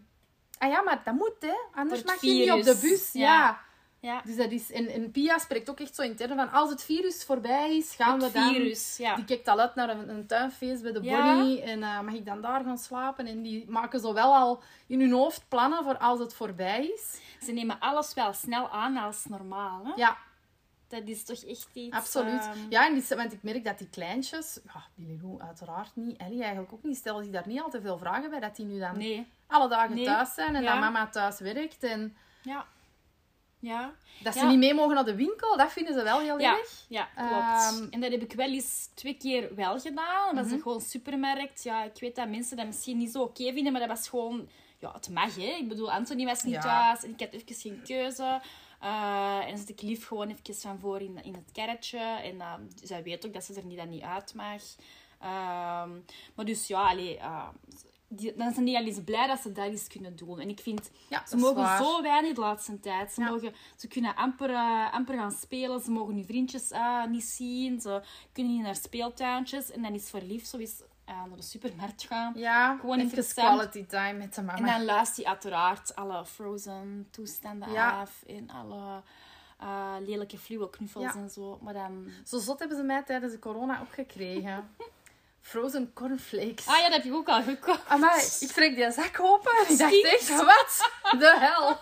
ah 0.58 0.70
ja, 0.72 0.82
maar 0.82 1.02
dat 1.04 1.14
moet, 1.14 1.36
hè. 1.40 1.56
Anders 1.74 2.04
mag 2.04 2.22
je 2.22 2.32
niet 2.32 2.52
op 2.52 2.64
de 2.64 2.80
bus. 2.82 3.12
Ja. 3.14 3.62
Ja. 4.02 4.22
Dus 4.26 4.36
dat 4.36 4.52
is... 4.52 4.72
En, 4.72 4.88
en 4.88 5.12
Pia 5.12 5.38
spreekt 5.38 5.70
ook 5.70 5.80
echt 5.80 5.96
zo 5.96 6.02
intern 6.02 6.36
van... 6.36 6.52
Als 6.52 6.70
het 6.70 6.84
virus 6.84 7.24
voorbij 7.24 7.78
is, 7.78 7.96
gaan 7.96 8.22
Het 8.22 8.32
we 8.32 8.40
dan... 8.40 8.54
virus, 8.54 8.98
ja. 8.98 9.16
Die 9.16 9.26
kijkt 9.26 9.48
al 9.48 9.60
uit 9.60 9.76
naar 9.76 9.90
een, 9.90 10.10
een 10.10 10.28
tuinfeest 10.28 10.82
bij 10.82 10.92
de 10.92 11.02
Ja. 11.04 11.34
Bonnie. 11.36 11.62
En 11.62 11.84
eh, 11.84 12.02
mag 12.02 12.14
ik 12.14 12.26
dan 12.26 12.42
daar 12.42 12.64
gaan 12.64 12.78
slapen? 12.78 13.28
En 13.28 13.42
die 13.42 13.70
maken 13.70 14.00
zo 14.00 14.14
wel 14.14 14.36
al 14.36 14.62
in 14.88 15.00
hun 15.00 15.12
hoofd 15.12 15.44
plannen 15.48 15.84
voor 15.84 15.98
als 15.98 16.20
het 16.20 16.34
voorbij 16.34 16.86
is. 16.86 17.20
Ze 17.46 17.52
nemen 17.52 17.80
alles 17.80 18.14
wel 18.14 18.34
snel 18.34 18.70
aan 18.70 18.98
als 18.98 19.26
normaal. 19.26 19.86
Hè? 19.86 19.92
Ja, 19.96 20.18
Dat 20.88 21.02
is 21.06 21.24
toch 21.24 21.44
echt 21.44 21.70
iets... 21.74 21.96
absoluut. 21.96 22.42
ehm, 22.42 22.58
Ja, 22.70 22.88
en 22.88 22.94
die, 22.94 23.06
want 23.16 23.34
ik 23.34 23.44
merk 23.44 23.64
dat 23.64 23.78
die 23.78 23.90
kleintjes... 23.90 24.60
Ja, 24.74 24.84
Billy 24.96 25.20
Lou 25.22 25.42
uiteraard 25.42 25.96
niet. 25.96 26.18
Ellie 26.18 26.42
eigenlijk 26.42 26.74
ook 26.74 26.84
niet. 26.84 26.98
Stellen 26.98 27.24
zich 27.24 27.34
daar 27.34 27.48
niet 27.48 27.62
al 27.62 27.70
te 27.70 27.82
veel 27.82 27.98
vragen 27.98 28.30
bij. 28.30 28.40
Dat 28.40 28.56
die 28.56 28.66
nu 28.66 28.80
dan 28.80 28.98
Nee. 28.98 29.28
alle 29.48 29.70
dagen 29.70 29.96
Nee. 29.96 30.06
thuis 30.06 30.34
zijn. 30.34 30.56
En 30.56 30.62
Ja. 30.64 30.72
dat 30.72 30.80
mama 30.80 31.08
thuis 31.08 31.40
werkt. 31.40 31.84
En 31.84 32.16
Ja. 32.42 32.66
Ja. 33.62 33.94
dat 34.24 34.34
ze 34.34 34.40
Ja. 34.40 34.50
niet 34.50 34.58
mee 34.60 34.74
mogen 34.74 34.96
naar 34.96 35.06
de 35.06 35.16
winkel. 35.16 35.58
Dat 35.58 35.72
vinden 35.72 35.94
ze 35.94 36.04
wel 36.04 36.20
heel 36.20 36.40
Ja, 36.40 36.58
erg. 36.58 36.86
ja 36.88 37.10
klopt. 37.16 37.32
Ehm, 37.32 37.88
en 37.94 38.02
dat 38.02 38.12
heb 38.12 38.22
ik 38.22 38.34
wel 38.34 38.48
eens 38.50 38.90
twee 38.94 39.18
keer 39.18 39.56
wel 39.56 39.80
gedaan. 39.80 40.36
Dat 40.36 40.46
Mhm. 40.46 40.54
is 40.56 40.62
gewoon 40.62 40.82
supermarkt. 40.82 41.64
Ja, 41.64 41.84
ik 41.84 42.00
weet 42.00 42.16
dat 42.16 42.30
mensen 42.30 42.58
dat 42.58 42.66
misschien 42.66 42.98
niet 42.98 43.12
zo 43.12 43.22
oké 43.22 43.54
vinden, 43.54 43.72
maar 43.72 43.82
dat 43.88 43.90
was 43.98 44.10
gewoon... 44.10 44.50
Ja, 44.80 44.92
het 44.94 45.10
mag, 45.10 45.36
hè. 45.36 45.42
Ik 45.60 45.68
bedoel, 45.68 45.92
Anthony 45.92 46.26
was 46.26 46.44
niet 46.44 46.54
Ja. 46.54 46.62
thuis 46.62 47.04
en 47.04 47.12
ik 47.12 47.20
had 47.20 47.32
even 47.34 47.56
geen 47.56 47.82
keuze. 47.84 48.42
Eh, 48.80 49.40
en 49.48 49.58
zit 49.58 49.70
ik 49.70 49.82
lief 49.82 50.08
gewoon 50.08 50.30
even 50.30 50.56
van 50.56 50.80
voor 50.80 51.02
in, 51.02 51.24
in 51.24 51.34
het 51.34 51.52
kerretje. 51.52 51.98
En 52.00 52.42
eh, 52.42 52.54
zij 52.84 53.04
weet 53.04 53.26
ook 53.26 53.34
dat 53.34 53.44
ze 53.44 53.54
er 53.54 53.66
niet, 53.66 53.78
dat 53.78 53.88
niet 53.88 54.02
uit 54.04 54.34
mag. 54.34 54.62
Ehm, 55.20 55.90
maar 56.36 56.46
dus 56.46 56.68
ja, 56.68 56.90
allee, 56.90 57.20
die, 58.14 58.36
dan 58.36 58.54
zijn 58.54 58.66
die 58.66 58.78
al 58.78 58.84
eens 58.84 59.04
blij 59.04 59.28
dat 59.28 59.40
ze 59.40 59.52
dat 59.52 59.66
eens 59.66 59.88
kunnen 59.88 60.16
doen. 60.16 60.40
En 60.40 60.50
ik 60.50 60.60
vind, 60.60 60.92
Ja, 61.10 61.24
ze 61.28 61.38
mogen 61.38 61.56
waar. 61.56 61.78
zo 61.84 62.02
weinig 62.02 62.34
de 62.36 62.42
laatste 62.42 62.80
tijd. 62.80 63.12
Ze, 63.12 63.22
Ja. 63.22 63.30
mogen, 63.30 63.54
ze 63.78 63.88
kunnen 63.88 64.16
amper, 64.16 64.50
eh, 64.50 64.94
amper 64.94 65.16
gaan 65.18 65.32
spelen. 65.32 65.82
Ze 65.82 65.92
mogen 65.92 66.14
hun 66.14 66.26
vriendjes 66.26 66.72
eh, 66.72 67.06
niet 67.06 67.24
zien. 67.24 67.82
Ze 67.82 68.02
kunnen 68.34 68.54
niet 68.54 68.62
naar 68.62 68.76
speeltuintjes. 68.76 69.72
En 69.72 69.82
dan 69.82 69.94
is 69.94 70.10
voor 70.10 70.22
lief 70.22 70.46
zo 70.46 70.58
eens 70.58 70.82
eh, 71.06 71.24
naar 71.28 71.36
de 71.38 71.44
supermarkt 71.44 72.04
gaan. 72.04 72.34
Ja, 72.36 72.76
Gewoon 72.80 72.96
even 72.96 73.02
interessant. 73.08 73.48
quality 73.48 73.86
time 73.86 74.14
met 74.14 74.34
de 74.36 74.40
En 74.42 74.46
mama. 74.48 74.78
dan 74.78 74.86
luistert 74.86 75.18
hij 75.18 75.26
uiteraard 75.26 75.96
alle 75.96 76.26
Frozen 76.26 77.08
toestanden 77.12 77.72
Ja. 77.72 78.00
af. 78.02 78.24
En 78.28 78.50
alle 78.50 79.02
lelijke 80.06 80.38
fluwe 80.38 80.70
knuffels 80.70 81.16
en 81.16 81.30
zo. 81.30 81.60
Maar 81.62 81.74
dan... 81.74 82.08
Zo 82.26 82.40
zot 82.40 82.60
hebben 82.60 82.78
ze 82.78 82.84
mij 82.84 83.04
tijdens 83.04 83.34
de 83.34 83.40
corona 83.40 83.80
ook 83.82 83.94
gekregen. 83.94 84.70
Frozen 85.42 85.94
cornflakes. 85.94 86.68
Ah 86.68 86.78
ja, 86.78 86.84
dat 86.84 86.94
heb 86.94 87.04
je 87.04 87.14
ook 87.14 87.28
al 87.28 87.42
gekocht. 87.44 87.88
Amai, 87.88 88.22
ik 88.40 88.52
trek 88.52 88.76
die 88.76 88.92
zak 88.92 89.20
open 89.20 89.52
en 89.66 89.72
ik 89.74 89.78
dacht 89.80 90.04
echt, 90.04 90.30
wat 90.46 91.20
de 91.20 91.36
hel? 91.40 91.78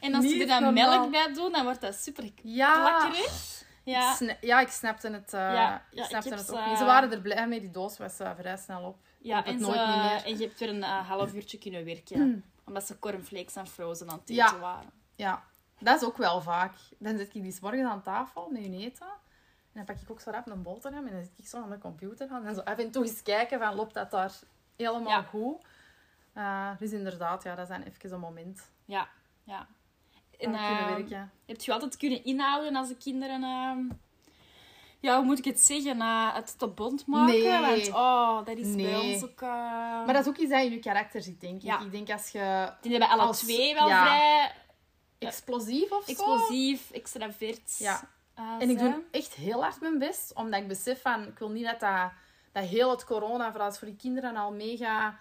En 0.00 0.14
als 0.14 0.24
je 0.24 0.40
er 0.40 0.46
dan 0.46 0.62
normaal. 0.62 0.98
melk 0.98 1.10
bij 1.10 1.32
doet, 1.32 1.52
dan 1.52 1.64
wordt 1.64 1.80
dat 1.80 1.94
super 1.94 2.30
Ja. 2.42 2.80
plakkerig. 2.80 3.64
Ja. 3.84 4.16
Ik 4.20 4.36
ja, 4.40 4.60
ik 4.60 4.68
snapte 4.68 5.10
het, 5.10 5.32
eh, 5.34 5.40
Ja, 5.40 5.82
ik 5.90 6.04
snapte 6.04 6.28
ik 6.28 6.34
het 6.34 6.46
ze- 6.46 6.52
ook 6.58 6.66
niet. 6.66 6.78
Ze 6.78 6.84
waren 6.84 7.12
er 7.12 7.20
blij 7.20 7.48
mee, 7.48 7.60
die 7.60 7.70
doos 7.70 7.98
was 7.98 8.18
eh, 8.18 8.30
vrij 8.38 8.56
snel 8.56 8.82
op. 8.82 8.98
Ja, 9.18 9.44
en, 9.44 9.60
nooit 9.60 9.74
ze, 9.78 9.86
meer. 9.86 10.24
en 10.24 10.38
je 10.38 10.46
hebt 10.46 10.58
weer 10.58 10.68
een 10.68 10.82
eh, 10.82 11.08
half 11.08 11.34
uurtje 11.34 11.58
kunnen 11.58 11.84
werken. 11.84 12.44
Omdat 12.64 12.86
ze 12.86 12.98
cornflakes 12.98 13.54
en 13.56 13.66
frozen 13.66 14.10
aan 14.10 14.18
het 14.18 14.30
eten 14.30 14.34
Ja. 14.44 14.58
waren. 14.58 14.90
Ja, 15.16 15.42
dat 15.78 16.00
is 16.00 16.06
ook 16.08 16.16
wel 16.16 16.40
vaak. 16.40 16.72
Dan 16.98 17.18
zit 17.18 17.34
ik 17.34 17.42
die 17.42 17.52
's 17.52 17.60
morgens 17.60 17.90
aan 17.90 18.02
tafel 18.02 18.48
met 18.52 18.62
hun 18.62 18.74
eten. 18.74 19.06
En 19.76 19.84
dan 19.86 19.94
pak 19.94 20.02
ik 20.04 20.10
ook 20.10 20.20
zo 20.20 20.30
rap 20.30 20.46
een 20.46 20.62
boterham 20.62 21.06
en 21.06 21.12
dan 21.12 21.22
zit 21.22 21.32
ik 21.38 21.46
zo 21.46 21.62
aan 21.62 21.70
de 21.70 21.78
computer 21.78 22.28
aan. 22.30 22.46
En 22.46 22.54
zo 22.54 22.60
af 22.60 22.78
en 22.78 22.90
toe 22.90 23.04
eens 23.06 23.22
kijken 23.22 23.58
van, 23.58 23.74
loopt 23.74 23.94
dat 23.94 24.10
daar 24.10 24.32
helemaal 24.76 25.08
Ja. 25.08 25.22
goed? 25.22 25.64
Eh, 26.32 26.70
dus 26.78 26.92
inderdaad, 26.92 27.42
ja, 27.42 27.54
dat 27.54 27.68
is 27.70 27.76
dan 27.76 27.82
even 27.82 28.12
een 28.12 28.20
moment. 28.20 28.70
Ja, 28.84 29.08
ja. 29.44 29.66
En, 30.38 30.54
En 30.54 30.66
kunnen 30.66 30.78
eh, 30.88 30.94
werken. 30.96 31.32
heb 31.46 31.60
je 31.60 31.72
altijd 31.72 31.96
kunnen 31.96 32.24
inhouden 32.24 32.76
als 32.76 32.88
de 32.88 32.96
kinderen... 32.96 33.42
ehm, 33.42 33.80
ja, 35.00 35.16
hoe 35.16 35.24
moet 35.24 35.38
ik 35.38 35.44
het 35.44 35.60
zeggen? 35.60 36.00
eh, 36.00 36.34
het 36.34 36.58
te 36.58 36.68
bond 36.68 37.06
maken. 37.06 37.34
Nee. 37.34 37.60
Want, 37.60 37.88
oh, 37.92 38.44
dat 38.44 38.56
is 38.58 38.74
bij 38.74 38.96
ons 38.98 39.24
ook... 39.24 39.40
eh, 39.40 39.48
Maar 39.48 40.12
dat 40.12 40.22
is 40.22 40.28
ook 40.28 40.36
iets 40.36 40.50
dat 40.50 40.62
in 40.64 40.70
je 40.70 40.78
karakter 40.78 41.22
zit, 41.22 41.40
denk 41.40 41.56
ik. 41.56 41.62
Ja. 41.62 41.80
Ik 41.80 41.90
denk 41.90 42.10
als 42.10 42.28
je 42.28 42.72
Die 42.80 42.90
hebben 42.90 43.08
alle 43.10 43.22
als- 43.22 43.38
twee 43.40 43.74
wel 43.74 43.86
vrij 43.88 44.52
explosief 45.18 45.90
of 45.92 46.04
zo... 46.04 46.10
explosief, 46.10 46.90
extravert 46.90 47.78
Ja. 47.78 48.14
Eh, 48.36 48.44
En 48.58 48.70
ik 48.70 48.78
doe 48.78 49.02
echt 49.10 49.34
heel 49.34 49.62
hard 49.62 49.80
mijn 49.80 49.98
best, 49.98 50.32
omdat 50.34 50.60
ik 50.60 50.68
besef 50.68 51.00
van, 51.00 51.26
ik 51.26 51.38
wil 51.38 51.50
niet 51.50 51.64
dat 51.64 51.80
dat, 51.80 52.10
dat 52.52 52.64
heel 52.64 52.90
het 52.90 53.04
corona, 53.04 53.50
vooral 53.50 53.72
voor 53.72 53.88
die 53.88 53.96
kinderen, 53.96 54.36
al 54.36 54.52
mega 54.52 55.16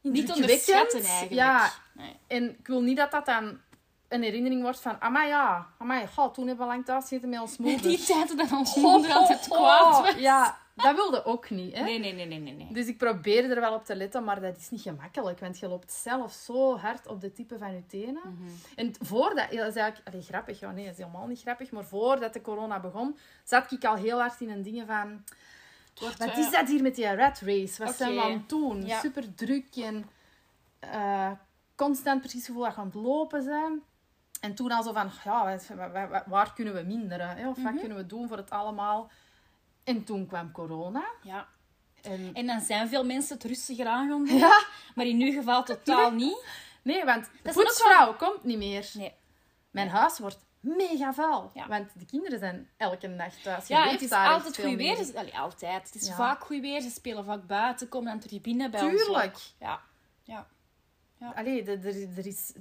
Niet 0.00 0.32
onderschatten 0.32 1.00
eigenlijk. 1.02 1.32
Ja, 1.32 1.70
Nee. 1.92 2.16
en 2.26 2.50
ik 2.58 2.66
wil 2.66 2.80
niet 2.82 2.96
dat 2.96 3.10
dat 3.10 3.26
dan 3.26 3.60
een 4.08 4.22
herinnering 4.22 4.62
wordt 4.62 4.80
van, 4.80 5.00
amai 5.00 5.28
ja, 5.28 5.66
amai, 5.78 6.06
goh, 6.06 6.32
toen 6.32 6.46
hebben 6.46 6.66
we 6.66 6.72
lang 6.72 6.84
thuis 6.84 7.02
gezeten 7.02 7.28
met 7.28 7.40
ons 7.40 7.56
moeder. 7.56 7.82
Die 7.88 8.04
tijd 8.04 8.36
dat 8.36 8.52
ons 8.52 8.74
moeder 8.74 9.12
altijd 9.12 9.48
kwaad 9.48 10.00
was. 10.00 10.14
Ja, 10.14 10.58
dat 10.74 10.94
wilde 10.94 11.24
ook 11.24 11.50
niet, 11.50 11.74
hè. 11.74 11.82
Nee, 11.82 11.98
nee, 11.98 12.12
nee, 12.12 12.26
nee, 12.26 12.40
nee. 12.40 12.68
Dus 12.72 12.86
ik 12.86 12.98
probeer 12.98 13.50
er 13.50 13.60
wel 13.60 13.74
op 13.74 13.84
te 13.84 13.96
letten, 13.96 14.24
maar 14.24 14.40
dat 14.40 14.56
is 14.56 14.70
niet 14.70 14.80
gemakkelijk. 14.80 15.40
Want 15.40 15.58
je 15.58 15.68
loopt 15.68 15.92
zelf 15.92 16.32
zo 16.32 16.76
hard 16.76 17.06
op 17.06 17.20
de 17.20 17.32
tippen 17.32 17.58
van 17.58 17.74
je 17.74 17.86
tenen. 17.86 18.22
Mhm. 18.24 18.48
En 18.76 18.94
voordat... 19.00 19.50
Dat 19.50 19.68
is 19.68 19.76
eigenlijk 19.76 20.00
allee, 20.08 20.22
grappig. 20.22 20.60
Ja, 20.60 20.70
nee, 20.70 20.84
dat 20.84 20.92
is 20.92 20.98
helemaal 20.98 21.26
niet 21.26 21.40
grappig. 21.40 21.70
Maar 21.70 21.84
voordat 21.84 22.32
de 22.32 22.40
corona 22.40 22.80
begon, 22.80 23.16
zat 23.44 23.72
ik 23.72 23.84
al 23.84 23.94
heel 23.94 24.18
hard 24.20 24.40
in 24.40 24.50
een 24.50 24.62
dingen 24.62 24.86
van... 24.86 25.24
wordt, 26.00 26.18
Wat 26.18 26.36
is 26.36 26.50
dat 26.50 26.68
hier 26.68 26.82
met 26.82 26.94
die 26.94 27.14
rat 27.14 27.40
race? 27.40 27.84
Wat 27.84 27.94
zijn 27.94 28.14
we 28.14 28.20
aan 28.22 28.32
het 28.32 28.48
doen? 28.48 28.86
Ja. 28.86 29.00
Super 29.00 29.34
druk 29.34 29.76
en 29.76 30.04
eh, 30.78 31.30
constant 31.74 32.20
precies 32.20 32.38
het 32.38 32.46
gevoel 32.46 32.64
dat 32.64 32.74
we 32.74 32.80
aan 32.80 32.86
het 32.86 32.94
lopen 32.94 33.42
zijn. 33.42 33.82
En 34.40 34.54
toen 34.54 34.70
al 34.70 34.82
zo 34.82 34.92
van, 34.92 35.10
ja, 35.24 35.58
waar 36.26 36.52
kunnen 36.54 36.74
we 36.74 36.82
minderen? 36.82 37.28
Hè? 37.28 37.48
Of 37.48 37.56
Mhm. 37.56 37.66
wat 37.66 37.78
kunnen 37.80 37.96
we 37.96 38.06
doen 38.06 38.28
voor 38.28 38.36
het 38.36 38.50
allemaal? 38.50 39.10
En 39.84 40.04
toen 40.04 40.26
kwam 40.26 40.52
corona. 40.52 41.04
Ja. 41.22 41.48
En, 42.02 42.30
En 42.34 42.46
dan 42.46 42.60
zijn 42.60 42.88
veel 42.88 43.04
mensen 43.04 43.34
het 43.36 43.44
rustiger 43.44 43.86
aan 43.86 44.08
gaan 44.08 44.24
doen. 44.26 44.36
ja, 44.38 44.64
Maar 44.94 45.06
in 45.06 45.20
uw 45.20 45.32
geval 45.32 45.62
totaal 45.64 46.10
niet. 46.10 46.44
nee, 46.82 47.04
want 47.04 47.30
de 47.42 47.52
poetsvrouw 47.52 48.14
komt 48.16 48.44
niet 48.44 48.58
meer. 48.58 48.90
Nee. 48.94 49.12
Mijn 49.70 49.88
huis 49.88 50.18
wordt 50.18 50.38
mega 50.60 51.12
vuil. 51.14 51.50
Ja. 51.54 51.68
Want 51.68 51.88
de 51.98 52.04
kinderen 52.06 52.38
zijn 52.38 52.70
elke 52.76 53.16
dag 53.16 53.34
thuis. 53.34 53.66
Je 53.66 53.74
Ja, 53.74 53.88
het 53.88 54.02
is 54.02 54.10
altijd 54.10 54.56
goed 54.60 54.74
weer. 54.76 54.96
Dus- 54.96 55.14
allee, 55.14 55.38
altijd. 55.38 55.84
Het 55.92 56.02
is 56.02 56.08
Ja. 56.08 56.14
vaak 56.14 56.44
goed 56.44 56.60
weer. 56.60 56.80
Ze 56.80 56.90
spelen 56.90 57.24
vaak 57.24 57.46
buiten. 57.46 57.88
Komen 57.88 58.10
dan 58.10 58.20
terug 58.20 58.40
binnen 58.40 58.70
bij 58.70 58.82
ons 58.82 59.02
Tuurlijk. 59.04 59.24
ook. 59.34 59.40
Ja. 59.58 59.80
Ja. 60.22 60.46
Allee, 61.34 61.64
er, 61.64 61.86
er 62.18 62.26
is... 62.26 62.52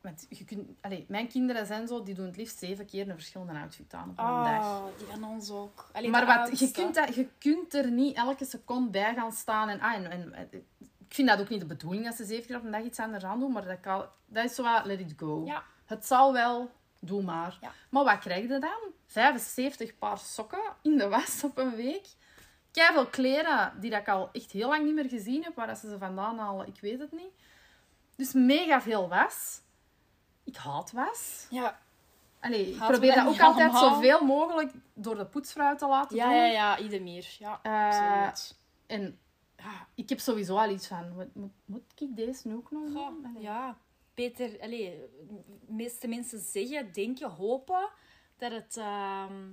Want 0.00 0.26
je 0.28 0.44
kunt, 0.44 0.68
allee, 0.80 1.04
mijn 1.08 1.28
kinderen 1.28 1.66
zijn 1.66 1.86
zo, 1.86 2.02
die 2.02 2.14
doen 2.14 2.26
het 2.26 2.36
liefst 2.36 2.58
zeven 2.58 2.86
keer 2.86 3.08
een 3.08 3.14
verschillende 3.14 3.60
outfit 3.60 3.94
aan 3.94 4.10
op 4.10 4.18
een 4.18 4.24
dag. 4.24 4.64
Oh, 4.64 4.84
die 4.98 5.06
van 5.06 5.24
ons 5.24 5.50
ook. 5.50 5.90
Allee, 5.92 6.10
Maar 6.10 6.26
wat, 6.26 6.58
je, 6.58 6.70
kunt 6.70 6.94
dat, 6.94 7.14
je 7.14 7.28
kunt 7.38 7.74
er 7.74 7.90
niet 7.90 8.16
elke 8.16 8.44
seconde 8.44 8.90
bij 8.90 9.14
gaan 9.14 9.32
staan. 9.32 9.68
En, 9.68 9.80
ah, 9.80 9.94
en, 9.94 10.34
ik 10.78 11.14
vind 11.14 11.28
dat 11.28 11.40
ook 11.40 11.48
niet 11.48 11.60
de 11.60 11.66
bedoeling 11.66 12.04
dat 12.04 12.14
ze 12.14 12.24
zeven 12.24 12.46
keer 12.46 12.56
op 12.56 12.64
een 12.64 12.70
dag 12.70 12.82
iets 12.82 12.98
anders 12.98 13.24
aan 13.24 13.40
doen. 13.40 13.52
Maar 13.52 13.64
dat, 13.64 13.80
kan, 13.80 14.04
dat 14.26 14.44
is 14.44 14.54
zo 14.54 14.62
wat, 14.62 14.84
let 14.84 15.00
it 15.00 15.14
go. 15.16 15.44
Ja. 15.44 15.62
Het 15.84 16.06
zal 16.06 16.32
wel, 16.32 16.70
doe 17.00 17.22
maar. 17.22 17.58
Ja. 17.60 17.72
Maar 17.90 18.04
wat 18.04 18.18
krijg 18.18 18.48
je 18.48 18.58
dan? 18.58 18.92
75 19.06 19.98
paar 19.98 20.18
sokken 20.18 20.62
in 20.82 20.98
de 20.98 21.08
was 21.08 21.44
op 21.44 21.58
een 21.58 21.74
week. 21.76 22.06
veel 22.72 23.06
kleren 23.06 23.72
die 23.80 23.90
dat 23.90 24.00
ik 24.00 24.08
al 24.08 24.28
echt 24.32 24.50
heel 24.52 24.68
lang 24.68 24.84
niet 24.84 24.94
meer 24.94 25.08
gezien 25.08 25.42
heb. 25.42 25.54
Waar 25.54 25.66
dat 25.66 25.78
ze 25.78 25.88
ze 25.88 25.98
vandaan 25.98 26.38
halen, 26.38 26.66
ik 26.66 26.80
weet 26.80 26.98
het 26.98 27.12
niet. 27.12 27.32
Dus 28.16 28.32
mega 28.32 28.80
veel 28.80 29.08
was. 29.08 29.60
Ik 30.50 30.56
haat 30.56 30.92
was. 30.92 31.46
Ja, 31.50 31.78
Allee, 32.40 32.70
ik 32.70 32.78
probeer 32.78 33.14
dat 33.14 33.26
ook 33.26 33.40
altijd 33.40 33.74
zoveel 33.76 34.24
mogelijk 34.24 34.72
door 34.94 35.16
de 35.16 35.26
poetsvrouw 35.26 35.76
te 35.76 35.86
laten 35.86 36.16
ja, 36.16 36.24
doen. 36.28 36.34
ja, 36.36 36.44
ja, 36.44 36.78
ieder 36.78 37.02
meer. 37.02 37.36
Ja, 37.38 37.60
Eh, 37.62 38.26
absoluut. 38.26 38.58
En 38.86 39.18
ja, 39.56 39.86
ik 39.94 40.08
heb 40.08 40.20
sowieso 40.20 40.56
al 40.56 40.70
iets 40.70 40.86
van, 40.86 41.12
moet, 41.14 41.34
moet, 41.34 41.52
moet 41.64 41.82
ik 41.96 42.16
deze 42.16 42.48
nu 42.48 42.54
ook 42.54 42.70
nog 42.70 42.82
Goh, 42.92 43.06
doen? 43.06 43.26
Allee. 43.26 43.42
ja, 43.42 43.78
Peter, 44.14 44.60
allee, 44.60 44.98
de 45.66 45.72
meeste 45.72 46.08
mensen 46.08 46.38
zeggen, 46.38 46.92
denken, 46.92 47.30
hopen 47.30 47.88
dat 48.38 48.52
het, 48.52 48.76
ehm, 48.76 49.48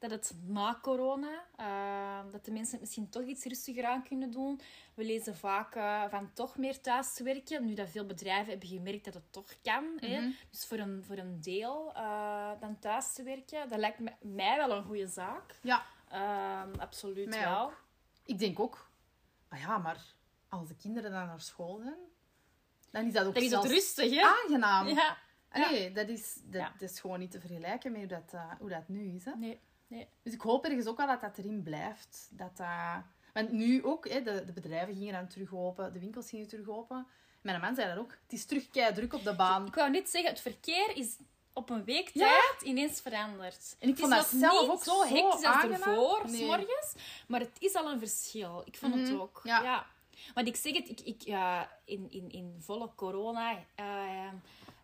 dat 0.00 0.10
het 0.10 0.34
na 0.46 0.78
corona, 0.82 1.44
ehm, 1.56 2.30
dat 2.30 2.44
de 2.44 2.50
mensen 2.52 2.72
het 2.72 2.80
misschien 2.80 3.08
toch 3.08 3.22
iets 3.22 3.44
rustiger 3.44 3.84
aan 3.84 4.02
kunnen 4.02 4.30
doen. 4.30 4.60
We 4.94 5.04
lezen 5.04 5.36
vaak 5.36 5.74
eh, 5.74 6.04
van 6.10 6.32
toch 6.32 6.56
meer 6.56 6.80
thuiswerken. 6.80 7.64
Nu 7.64 7.74
dat 7.74 7.88
veel 7.88 8.06
bedrijven 8.06 8.50
hebben 8.50 8.68
gemerkt 8.68 9.04
dat 9.04 9.14
het 9.14 9.32
toch 9.32 9.54
kan. 9.62 9.84
hè. 9.96 10.20
Mhm. 10.20 10.30
Dus 10.50 10.66
voor 10.66 10.78
een, 10.78 11.04
voor 11.04 11.16
een 11.16 11.40
deel 11.40 11.92
eh, 11.94 12.50
dan 12.60 12.78
thuis 12.78 13.12
te 13.12 13.22
werken, 13.22 13.68
dat 13.68 13.78
lijkt 13.78 13.98
mij 14.20 14.56
wel 14.56 14.76
een 14.76 14.84
goede 14.84 15.06
zaak. 15.06 15.54
Ja, 15.62 15.82
Ehm, 16.08 16.74
absoluut 16.78 17.28
Mij 17.28 17.40
wel. 17.44 17.64
ook. 17.64 17.84
ik 18.24 18.38
denk 18.38 18.60
ook. 18.60 18.90
Ah 19.48 19.60
ja, 19.60 19.78
maar 19.78 20.14
als 20.48 20.68
de 20.68 20.76
kinderen 20.76 21.10
dan 21.10 21.26
naar 21.26 21.40
school 21.40 21.78
zijn, 21.82 21.98
dan 22.90 23.06
is 23.06 23.12
dat 23.12 23.26
ook 23.26 23.34
is 23.34 23.48
zelfs 23.48 23.68
rustig, 23.68 24.10
hè? 24.14 24.22
aangenaam. 24.22 24.86
Ja. 24.88 25.16
Allee, 25.48 25.92
dat, 25.92 26.08
is, 26.08 26.34
dat, 26.44 26.60
Ja. 26.60 26.72
dat 26.78 26.90
is 26.90 27.00
gewoon 27.00 27.18
niet 27.18 27.30
te 27.30 27.40
vergelijken 27.40 27.92
met 27.92 28.00
hoe 28.00 28.08
dat, 28.10 28.32
eh, 28.32 28.50
hoe 28.58 28.68
dat 28.68 28.88
nu 28.88 29.14
is. 29.14 29.24
Hè? 29.24 29.32
Nee. 29.36 29.60
Dus 30.22 30.32
ik 30.32 30.40
hoop 30.40 30.64
ergens 30.64 30.86
ook 30.86 30.96
wel 30.96 31.06
dat 31.06 31.20
dat 31.20 31.38
erin 31.38 31.62
blijft. 31.62 32.28
Dat, 32.32 32.56
dat- 32.56 33.02
Want 33.32 33.52
nu 33.52 33.84
ook, 33.84 34.08
hè, 34.08 34.22
de, 34.22 34.44
de 34.44 34.52
bedrijven 34.52 34.94
gingen 34.94 35.12
dan 35.12 35.28
terug 35.28 35.54
open, 35.54 35.92
de 35.92 35.98
winkels 35.98 36.28
gingen 36.28 36.48
terug 36.48 36.68
open. 36.68 37.06
Mijn 37.42 37.60
man 37.60 37.74
zei 37.74 37.88
dat 37.88 37.98
ook. 37.98 38.10
Het 38.22 38.32
is 38.32 38.44
terug 38.44 38.70
kei 38.70 38.94
druk 38.94 39.12
op 39.14 39.22
de 39.24 39.34
baan. 39.34 39.66
Ik 39.66 39.74
wou 39.74 39.90
net 39.90 40.10
zeggen, 40.10 40.30
het 40.30 40.40
verkeer 40.40 40.96
is 40.96 41.16
op 41.52 41.70
een 41.70 41.84
week 41.84 42.10
Ja. 42.12 42.28
tijd 42.28 42.62
ineens 42.62 43.00
veranderd. 43.00 43.76
En 43.78 43.88
ik 43.88 43.96
het 43.96 44.00
vond 44.08 44.12
is 44.12 44.30
dat 44.30 44.40
zelf 44.40 44.60
niet 44.60 44.70
ook 44.70 44.82
zo 44.84 45.02
hectisch 45.02 45.44
als 45.46 45.62
ervoor, 45.64 46.20
Nee. 46.26 46.36
s 46.36 46.40
morgens, 46.46 46.94
maar 47.28 47.40
het 47.40 47.56
is 47.58 47.74
al 47.74 47.90
een 47.90 47.98
verschil. 47.98 48.62
Ik 48.64 48.76
vond 48.76 48.94
het 48.94 49.08
Mhm, 49.10 49.20
ook. 49.20 49.40
ja. 49.44 49.62
Ja. 49.62 49.86
Want 50.34 50.46
ik 50.48 50.56
zeg 50.56 50.72
het, 50.76 50.88
ik, 50.88 51.00
ik, 51.00 51.22
in, 51.84 52.06
in, 52.10 52.30
in 52.30 52.56
volle 52.58 52.90
corona 52.94 53.64
eh, 53.74 53.84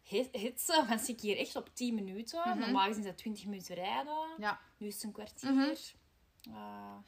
hit- 0.08 0.28
hitse 0.36 0.84
was 0.88 1.08
ik 1.08 1.20
hier 1.20 1.36
echt 1.38 1.56
op 1.56 1.70
10 1.74 1.94
minuten. 1.94 2.40
Mhm. 2.48 2.58
Normaal 2.58 2.86
gezien 2.86 3.00
is 3.02 3.06
dat 3.08 3.16
20 3.18 3.44
minuten 3.46 3.74
rijden. 3.74 4.28
Ja. 4.38 4.60
Nu 4.76 4.86
is 4.86 4.94
het 4.94 5.02
een 5.02 5.12
kwartier. 5.12 5.52
Mhm. 5.52 5.74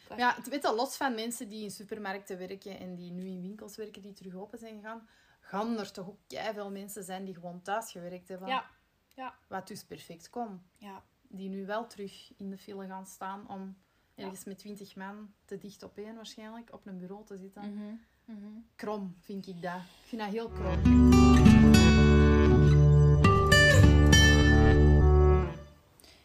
Kwart- 0.04 0.20
Ja, 0.20 0.34
het 0.34 0.48
weet 0.48 0.64
al 0.64 0.74
los 0.74 0.96
van 0.96 1.14
mensen 1.14 1.48
die 1.48 1.62
in 1.62 1.70
supermarkten 1.70 2.38
werken 2.38 2.78
en 2.78 2.94
die 2.94 3.10
nu 3.12 3.26
in 3.26 3.40
winkels 3.40 3.76
werken 3.76 4.02
die 4.02 4.12
terug 4.12 4.34
open 4.34 4.58
zijn 4.58 4.74
gegaan, 4.80 5.08
gaan 5.40 5.78
er 5.78 5.92
toch 5.92 6.08
ook 6.08 6.18
veel 6.28 6.70
mensen 6.70 7.04
zijn 7.04 7.24
die 7.24 7.34
gewoon 7.34 7.62
thuis 7.62 7.90
gewerkt 7.90 8.28
hebben. 8.28 8.48
Ja. 8.48 8.70
Ja. 9.14 9.38
Wat 9.48 9.66
dus 9.68 9.84
perfect 9.84 10.30
kon. 10.30 10.62
ja. 10.76 11.02
Die 11.30 11.48
nu 11.48 11.66
wel 11.66 11.86
terug 11.86 12.32
in 12.36 12.50
de 12.50 12.58
file 12.58 12.86
gaan 12.86 13.06
staan 13.06 13.48
om 13.48 13.76
ergens 14.14 14.44
met 14.44 14.58
twintig 14.58 14.96
man 14.96 15.32
te 15.44 15.58
dicht 15.58 15.82
op 15.82 15.98
één 15.98 16.14
waarschijnlijk 16.14 16.72
op 16.72 16.86
een 16.86 16.98
bureau 16.98 17.24
te 17.26 17.36
zitten. 17.36 17.74
Mhm. 17.74 17.94
Mhm. 18.24 18.46
Krom 18.76 19.16
vind 19.20 19.46
ik 19.46 19.62
dat. 19.62 19.76
Ik 19.80 20.06
vind 20.08 20.20
dat 20.22 20.30
heel 20.30 20.48
krom. 20.48 21.27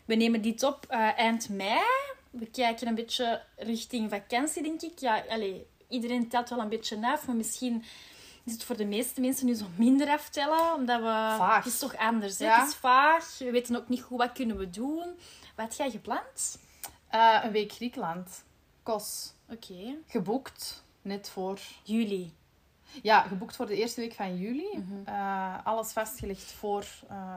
We 0.05 0.15
nemen 0.15 0.41
dit 0.41 0.63
op 0.63 0.85
eh, 0.87 1.17
eind 1.17 1.49
mei. 1.49 1.81
We 2.29 2.45
kijken 2.45 2.87
een 2.87 2.95
beetje 2.95 3.43
richting 3.57 4.09
vakantie, 4.09 4.63
denk 4.63 4.81
ik. 4.81 4.99
Ja, 4.99 5.23
allee, 5.29 5.67
iedereen 5.87 6.29
telt 6.29 6.49
wel 6.49 6.59
een 6.59 6.69
beetje 6.69 7.07
af, 7.07 7.27
maar 7.27 7.35
misschien 7.35 7.83
is 8.43 8.53
het 8.53 8.63
voor 8.63 8.77
de 8.77 8.85
meeste 8.85 9.21
mensen 9.21 9.45
nu 9.45 9.53
zo 9.53 9.65
minder 9.75 10.09
aftellen, 10.09 10.73
omdat 10.73 10.99
we... 10.99 11.35
Vaag. 11.37 11.63
Het 11.63 11.73
is 11.73 11.79
toch 11.79 11.97
anders, 11.97 12.39
hè? 12.39 12.45
Ja. 12.45 12.59
Het 12.59 12.69
is 12.69 12.75
vaag. 12.75 13.37
We 13.37 13.51
weten 13.51 13.75
ook 13.75 13.89
niet 13.89 14.01
goed 14.01 14.17
wat 14.17 14.31
kunnen 14.31 14.57
we 14.57 14.69
doen. 14.69 15.19
Wat 15.55 15.65
heb 15.67 15.71
jij 15.71 15.91
gepland? 15.91 16.59
Eh, 17.07 17.39
een 17.43 17.51
week 17.51 17.71
Griekenland. 17.71 18.43
Kos. 18.83 19.33
Oké. 19.49 19.95
Geboekt. 20.07 20.83
Net 21.01 21.29
voor... 21.29 21.59
Juli. 21.83 22.33
Ja, 23.01 23.21
geboekt 23.21 23.55
voor 23.55 23.65
de 23.65 23.75
eerste 23.75 24.01
week 24.01 24.13
van 24.13 24.37
juli. 24.37 24.77
Mhm. 24.77 25.05
Eh, 25.05 25.65
alles 25.65 25.91
vastgelegd 25.91 26.51
voor 26.51 26.85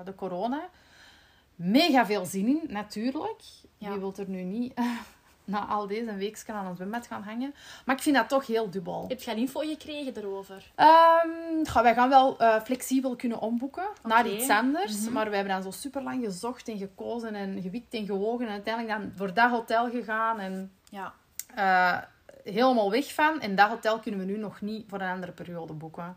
de 0.05 0.14
corona. 0.14 0.68
Mega 1.57 2.07
veel 2.07 2.25
zin 2.25 2.47
in, 2.47 2.61
natuurlijk. 2.69 3.40
Ja. 3.79 3.90
Wie 3.90 3.99
wil 3.99 4.14
er 4.16 4.29
nu 4.29 4.42
niet 4.42 4.75
na 5.45 5.66
al 5.66 5.87
deze 5.87 6.14
weekje 6.14 6.53
aan 6.53 6.66
het 6.66 6.77
zwembad 6.77 7.07
gaan 7.07 7.23
hangen? 7.23 7.55
Maar 7.85 7.97
ik 7.97 8.03
vind 8.03 8.16
dat 8.16 8.29
toch 8.29 8.47
heel 8.47 8.71
dubbel. 8.71 9.05
Heb 9.09 9.23
je 9.23 9.35
info 9.35 9.61
gekregen 9.61 10.16
erover? 10.16 10.71
Ehm, 10.75 11.83
wij 11.83 11.95
gaan 11.95 12.09
wel 12.09 12.38
eh, 12.38 12.61
flexibel 12.62 13.16
kunnen 13.16 13.40
omboeken 13.40 13.87
naar 14.03 14.29
iets 14.29 14.49
anders. 14.49 15.01
Mhm. 15.05 15.12
Maar 15.12 15.29
we 15.31 15.35
hebben 15.37 15.55
dan 15.55 15.62
zo 15.62 15.71
super 15.71 16.03
lang 16.03 16.25
gezocht 16.25 16.69
en 16.69 16.79
gekozen 16.79 17.35
en 17.35 17.62
gewikt 17.62 17.95
en 17.95 18.07
gewogen. 18.07 18.47
En 18.47 18.53
uiteindelijk 18.53 18.99
dan 18.99 19.12
voor 19.16 19.35
dat 19.35 19.51
hotel 19.51 19.90
gegaan 19.90 20.38
en 20.40 20.73
Ja. 20.90 21.12
eh, 21.55 21.99
helemaal 22.53 22.90
weg 22.90 23.14
van. 23.14 23.40
En 23.40 23.55
dat 23.55 23.69
hotel 23.69 23.99
kunnen 23.99 24.21
we 24.21 24.27
nu 24.27 24.38
nog 24.38 24.61
niet 24.61 24.85
voor 24.88 25.01
een 25.01 25.11
andere 25.11 25.33
periode 25.33 25.73
boeken. 25.73 26.16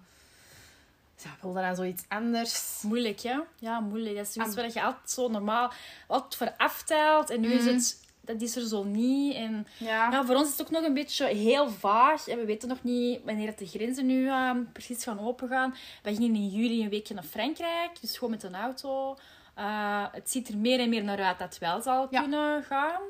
Dus 1.21 1.32
ja, 1.32 1.38
wil 1.41 1.53
dan 1.53 1.75
zoiets 1.75 2.03
anders? 2.08 2.82
Moeilijk, 2.82 3.21
hè? 3.21 3.39
Ja, 3.60 3.79
moeilijk. 3.79 4.15
Dat 4.15 4.27
is 4.27 4.34
zoiets 4.34 4.55
Am- 4.55 4.62
waar 4.62 4.71
je 4.73 4.82
altijd 4.84 5.10
zo 5.12 5.27
normaal 5.27 5.71
altijd 6.08 6.36
voor 6.36 6.53
aftelt. 6.58 7.29
En 7.29 7.41
nu 7.41 7.51
is 7.51 7.63
Mhm. 7.63 7.73
het... 7.73 8.08
Dat 8.21 8.41
is 8.41 8.55
er 8.55 8.67
zo 8.67 8.84
niet. 8.84 9.36
En 9.36 9.67
Ja. 9.77 10.12
Ja, 10.12 10.25
voor 10.25 10.36
ons 10.36 10.45
is 10.51 10.58
het 10.58 10.62
ook 10.62 10.71
nog 10.73 10.84
een 10.84 10.93
beetje 10.93 11.25
heel 11.25 11.69
vaag. 11.69 12.27
En 12.27 12.38
we 12.38 12.45
weten 12.45 12.67
nog 12.69 12.84
niet 12.84 13.19
wanneer 13.25 13.53
de 13.58 13.65
grenzen 13.67 14.05
nu 14.05 14.27
eh, 14.27 14.51
precies 14.73 15.03
gaan 15.03 15.19
opengaan. 15.19 15.75
We 16.03 16.15
gingen 16.15 16.36
in 16.36 16.47
juli 16.47 16.84
een 16.84 16.89
weekje 16.89 17.13
naar 17.13 17.23
Frankrijk, 17.23 18.01
dus 18.01 18.13
gewoon 18.17 18.29
met 18.29 18.43
een 18.43 18.55
auto. 18.55 19.17
Eh, 19.55 20.05
het 20.12 20.29
ziet 20.32 20.47
er 20.49 20.58
meer 20.58 20.79
en 20.79 20.89
meer 20.89 21.03
naar 21.03 21.21
uit 21.23 21.39
dat 21.39 21.49
het 21.49 21.58
wel 21.58 21.82
zal 21.82 22.08
Ja. 22.10 22.21
kunnen 22.21 22.63
gaan. 22.63 23.01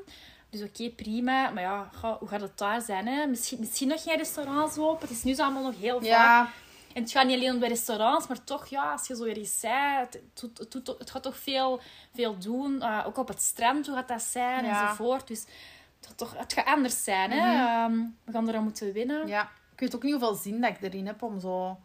Dus 0.50 0.62
oké, 0.62 0.90
prima. 0.90 1.50
Maar 1.50 1.62
ja, 1.62 1.90
hoe 2.18 2.28
gaat 2.28 2.40
het 2.40 2.58
daar 2.58 2.80
zijn? 2.80 3.06
Hè? 3.06 3.26
Misschien, 3.26 3.58
misschien 3.60 3.88
nog 3.88 4.02
geen 4.02 4.16
restaurants 4.16 4.78
open. 4.78 5.08
Het 5.08 5.16
is 5.16 5.22
nu 5.22 5.36
allemaal 5.36 5.62
nog 5.62 5.78
heel 5.80 5.96
vaag. 5.98 6.06
Ja, 6.06 6.50
En 6.94 7.02
het 7.02 7.10
gaat 7.10 7.26
niet 7.26 7.36
alleen 7.36 7.52
om 7.54 7.60
de 7.60 7.68
restaurants, 7.68 8.26
maar 8.26 8.44
toch, 8.44 8.66
ja, 8.66 8.92
als 8.92 9.06
je 9.06 9.16
zo 9.16 9.24
ergens 9.24 9.60
zei, 9.60 9.98
het, 9.98 10.12
het, 10.14 10.40
doet- 10.40 10.58
het, 10.58 10.70
doet- 10.70 10.98
het 10.98 11.10
gaat 11.10 11.22
toch 11.22 11.36
veel, 11.38 11.80
veel 12.14 12.38
doen. 12.38 12.82
Eh, 12.82 13.04
ook 13.06 13.16
op 13.18 13.28
het 13.28 13.42
strand, 13.42 13.86
hoe 13.86 13.94
gaat 13.96 14.08
dat 14.08 14.22
zijn, 14.22 14.64
Ja. 14.64 14.82
enzovoort. 14.82 15.26
Dus 15.26 15.40
het 15.98 16.06
gaat, 16.06 16.16
toch, 16.16 16.36
het 16.38 16.52
gaat 16.52 16.66
anders 16.66 17.04
zijn. 17.04 17.30
Hè? 17.30 17.36
Mhm. 17.52 17.64
Ehm, 17.66 18.06
we 18.24 18.32
gaan 18.32 18.48
eraan 18.48 18.62
moeten 18.62 18.92
winnen. 18.92 19.26
ja. 19.26 19.50
Ik 19.72 19.86
weet 19.86 19.94
ook 19.94 20.02
niet 20.02 20.12
hoeveel 20.20 20.34
zin 20.34 20.60
dat 20.60 20.70
ik 20.70 20.82
erin 20.82 21.06
heb 21.06 21.22
om 21.22 21.40
zo... 21.40 21.78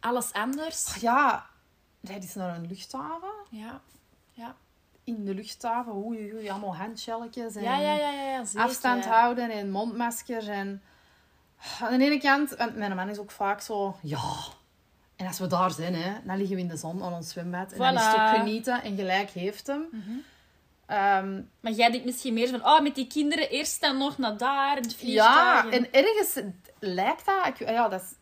Alles 0.00 0.32
anders. 0.32 0.94
Ja, 1.00 1.46
rijd 2.02 2.22
eens 2.22 2.34
naar 2.34 2.56
een 2.56 2.66
luchthaven. 2.66 3.30
Ja, 3.50 3.80
In 5.04 5.24
de 5.24 5.34
luchthaven, 5.34 5.92
oei, 5.94 6.34
oei, 6.34 6.48
allemaal 6.50 6.76
handshelletjes 6.76 7.54
en 7.54 7.62
ja, 7.62 7.78
ja, 7.78 7.92
ja, 7.94 8.10
ja, 8.10 8.22
ja 8.22 8.62
afstand 8.62 9.04
houden 9.04 9.50
en 9.50 9.70
mondmaskers. 9.70 10.46
En 10.46 10.82
aan 11.80 11.98
de 11.98 12.04
ene 12.04 12.18
kant, 12.20 12.50
want 12.56 12.76
mijn 12.76 12.96
man 12.96 13.08
is 13.08 13.18
ook 13.18 13.30
vaak 13.30 13.60
zo, 13.60 13.96
ja. 14.02 14.32
En 15.16 15.26
als 15.26 15.38
we 15.38 15.46
daar 15.46 15.70
zijn, 15.70 15.94
hè, 15.94 16.12
dan 16.24 16.36
liggen 16.36 16.56
we 16.56 16.62
in 16.62 16.68
de 16.68 16.76
zon 16.76 17.02
aan 17.02 17.12
ons 17.12 17.28
zwembad. 17.30 17.72
En 17.72 17.78
dan 17.78 17.94
is 17.94 18.04
het 18.04 18.16
Voilà. 18.16 18.20
ook 18.20 18.36
genieten 18.36 18.82
en 18.82 18.96
gelijk 18.96 19.30
heeft 19.30 19.66
hem. 19.66 19.88
Mhm. 19.92 20.10
Ehm, 20.86 21.42
Maar 21.60 21.72
jij 21.72 21.90
denkt 21.90 22.04
misschien 22.06 22.34
meer 22.34 22.48
van, 22.48 22.64
oh, 22.64 22.80
met 22.80 22.94
die 22.94 23.06
kinderen 23.06 23.50
eerst 23.50 23.80
dan 23.80 23.98
nog 23.98 24.18
naar 24.18 24.36
daar, 24.36 24.76
het 24.76 24.96
ja, 25.00 25.70
en 25.70 25.92
ergens 25.92 26.38
lijkt 26.78 27.26
dat, 27.26 27.46
ik, 27.46 27.58
ja, 27.58 27.88
dat 27.88 28.00
is 28.02 28.12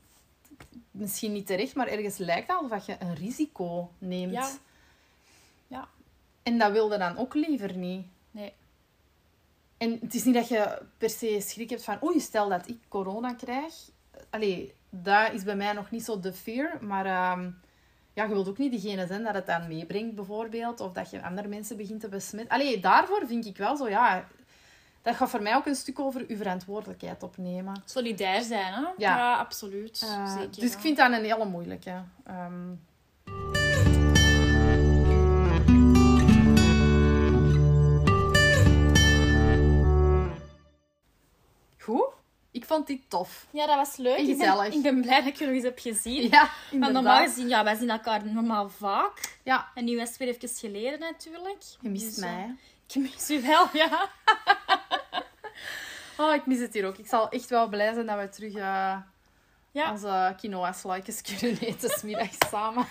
misschien 0.91 1.33
niet 1.33 1.47
terecht, 1.47 1.75
maar 1.75 1.87
ergens 1.87 2.17
lijkt 2.17 2.49
dat 2.49 2.63
alsof 2.63 2.87
je 2.87 2.97
een 2.99 3.15
risico 3.15 3.91
neemt. 3.99 4.33
Ja. 4.33 4.49
Ja. 5.67 5.89
En 6.43 6.59
dat 6.59 6.73
wilde 6.73 6.99
dan 6.99 7.17
ook 7.17 7.35
liever 7.35 7.77
niet. 7.77 8.07
Nee. 8.31 8.53
En 9.85 9.99
het 10.01 10.15
is 10.15 10.25
niet 10.25 10.35
dat 10.35 10.49
je 10.49 10.79
per 10.99 11.11
se 11.11 11.41
schrik 11.41 11.71
hebt 11.71 11.85
van, 11.85 11.99
oei, 12.03 12.21
stel 12.21 12.49
dat 12.49 12.69
ik 12.69 12.79
corona 12.89 13.35
krijg. 13.35 13.75
Allee, 14.31 14.75
dat 14.91 15.33
is 15.33 15.43
bij 15.43 15.57
mij 15.57 15.73
nog 15.73 15.91
niet 15.91 16.05
zo 16.05 16.21
de 16.21 16.33
fear. 16.33 16.79
Maar 16.81 17.07
ehm, 17.07 17.51
ja, 18.13 18.25
je 18.25 18.29
wilt 18.29 18.49
ook 18.49 18.59
niet 18.59 18.71
diegene 18.71 19.07
zijn 19.07 19.23
dat 19.23 19.35
het 19.35 19.47
dan 19.47 19.69
meebrengt, 19.69 20.15
bijvoorbeeld. 20.15 20.81
Of 20.81 20.93
dat 20.93 21.11
je 21.11 21.23
andere 21.23 21.49
mensen 21.49 21.77
begint 21.77 22.01
te 22.01 22.09
besmetten. 22.09 22.55
Allee, 22.55 22.81
daarvoor 22.81 23.27
vind 23.27 23.47
ik 23.47 23.57
wel 23.57 23.77
zo, 23.77 23.89
ja... 23.89 24.29
Dat 25.03 25.17
gaat 25.17 25.31
voor 25.31 25.43
mij 25.43 25.55
ook 25.55 25.67
een 25.67 25.75
stuk 25.75 26.01
over 26.01 26.25
uw 26.29 26.37
verantwoordelijkheid 26.37 27.23
opnemen. 27.23 27.83
Solidair 27.85 28.43
zijn, 28.43 28.73
hè? 28.73 28.83
Ja. 28.97 29.37
absoluut. 29.37 30.03
Eh, 30.03 30.33
Zeker. 30.33 30.61
dus 30.61 30.71
ja. 30.71 30.77
ik 30.77 30.83
vind 30.83 30.97
dat 30.97 31.13
een 31.13 31.25
hele 31.25 31.45
moeilijke. 31.45 32.03
Ehm, 32.27 32.73
Goed. 41.85 42.07
Ik 42.51 42.65
vond 42.65 42.87
die 42.87 43.05
tof. 43.09 43.47
Ja, 43.51 43.67
dat 43.67 43.77
was 43.77 43.97
leuk. 43.97 44.17
En 44.17 44.29
Ik 44.29 44.39
ben, 44.39 44.49
gezellig. 44.49 44.75
ik 44.75 44.83
ben 44.83 45.01
blij 45.01 45.19
dat 45.19 45.27
ik 45.27 45.37
je 45.37 45.45
nog 45.47 45.55
eens 45.55 45.65
heb 45.65 45.79
gezien. 45.79 46.29
Ja, 46.31 46.51
Want 46.73 46.93
normaal 46.93 47.25
gezien, 47.25 47.49
ja, 47.49 47.65
wij 47.65 47.75
zien 47.75 47.91
elkaar 47.91 48.27
normaal 48.27 48.69
vaak. 48.69 49.39
Ja, 49.43 49.69
En 49.75 49.85
nu 49.85 50.01
is 50.01 50.09
het 50.09 50.17
weer 50.17 50.29
even 50.29 50.49
geleden 50.49 51.01
natuurlijk. 51.01 51.63
je 51.81 51.89
mist 51.89 52.05
Dus, 52.05 52.17
mij. 52.17 52.55
Ik 52.89 52.95
mis 52.95 53.31
u 53.31 53.43
wel, 53.43 53.67
ja. 53.73 54.09
Oh, 56.19 56.35
ik 56.35 56.47
mis 56.47 56.59
het 56.59 56.75
hier 56.75 56.87
ook. 56.87 56.97
Ik 56.99 57.07
zal 57.07 57.29
echt 57.29 57.49
wel 57.49 57.69
blij 57.69 57.93
zijn 57.95 58.07
dat 58.07 58.19
we 58.19 58.29
terug 58.29 58.55
eh 58.55 58.97
Ja. 59.71 59.91
onze 59.91 60.35
quinoa-sluikjes 60.37 61.21
kunnen 61.39 61.59
eten, 61.61 61.91
's 61.91 62.03
middags 62.03 62.37
samen. 62.51 62.87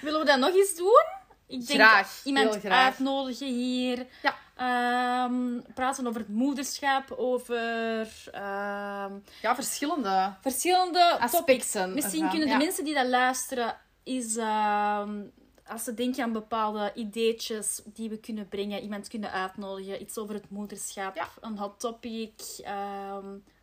Willen 0.00 0.20
we 0.20 0.26
dat 0.26 0.38
nog 0.38 0.54
eens 0.54 0.74
doen? 0.76 1.04
Ik 1.46 1.66
denk 1.66 1.80
Graag, 1.80 2.20
iemand 2.24 2.56
graag. 2.56 2.84
uitnodigen 2.84 3.46
hier. 3.46 4.06
Ja. 4.22 4.34
Ehm, 4.56 5.60
praten 5.74 6.06
over 6.06 6.20
het 6.20 6.28
moederschap, 6.28 7.10
over 7.10 8.08
ehm, 8.32 9.12
Ja, 9.42 9.54
verschillende 9.54 10.34
verschillende 10.40 11.08
topics. 11.10 11.34
aspecten. 11.34 11.94
Misschien 11.94 12.14
ervan, 12.24 12.28
kunnen 12.30 12.48
de 12.48 12.54
ja. 12.54 12.58
mensen 12.64 12.84
die 12.84 12.94
dat 12.94 13.06
luisteren, 13.06 13.76
is, 14.02 14.36
ehm, 14.36 15.20
als 15.66 15.84
ze 15.84 15.94
denken 15.94 16.22
aan 16.24 16.32
bepaalde 16.32 16.92
ideetjes 16.94 17.82
die 17.84 18.08
we 18.08 18.18
kunnen 18.18 18.48
brengen, 18.48 18.82
iemand 18.82 19.08
kunnen 19.08 19.30
uitnodigen, 19.32 20.02
iets 20.02 20.18
over 20.18 20.34
het 20.34 20.50
moederschap, 20.50 21.14
Ja. 21.16 21.28
een 21.40 21.58
hot 21.58 21.80
topic, 21.80 22.32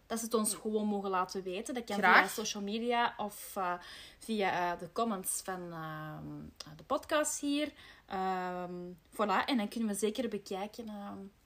dat 0.08 0.20
ze 0.20 0.26
het 0.26 0.34
ons 0.34 0.54
gewoon 0.54 0.88
mogen 0.88 1.10
laten 1.10 1.44
weten. 1.44 1.74
Dat 1.74 1.84
kan 1.84 1.98
Graag. 1.98 2.18
via 2.18 2.44
social 2.44 2.63
media 2.63 3.13
of 3.18 3.52
eh, 3.56 3.74
via 4.20 4.72
eh, 4.72 4.80
de 4.80 4.92
comments 4.92 5.42
van 5.44 5.72
ehm, 5.72 6.76
de 6.78 6.84
podcast 6.84 7.39
hier. 7.39 7.72
Ehm, 8.06 8.74
voilà, 9.12 9.46
en 9.46 9.58
dan 9.58 9.68
kunnen 9.68 9.89
we 9.89 9.96
zeker 9.96 10.30
bekijken 10.30 10.89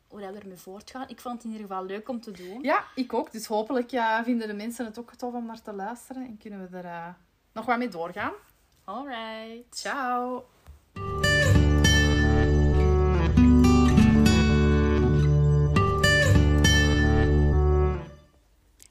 hoe 0.07 0.21
dat 0.21 0.35
ermee 0.35 0.57
voortgaan. 0.57 1.09
Ik 1.09 1.19
vond 1.19 1.35
het 1.35 1.43
in 1.43 1.51
ieder 1.51 1.67
geval 1.67 1.85
leuk 1.85 2.09
om 2.09 2.21
te 2.21 2.31
doen. 2.31 2.61
Ja, 2.61 2.85
ik 2.95 3.13
ook. 3.13 3.31
Dus 3.31 3.45
hopelijk 3.45 3.91
ja, 3.91 4.23
vinden 4.23 4.47
de 4.47 4.53
mensen 4.53 4.85
het 4.85 4.99
ook 4.99 5.13
tof 5.13 5.33
om 5.33 5.45
naar 5.45 5.61
te 5.61 5.73
luisteren. 5.73 6.25
En 6.25 6.37
kunnen 6.37 6.69
we 6.69 6.77
er 6.77 6.85
eh, 6.85 7.07
nog 7.53 7.65
wat 7.65 7.77
mee 7.77 7.89
doorgaan. 7.89 8.33
Alright. 8.83 9.77
Ciao! 9.77 10.45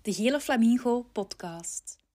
De 0.06 0.12
Gele 0.12 0.38
Flamingo 0.38 1.02
podcast. 1.12 1.98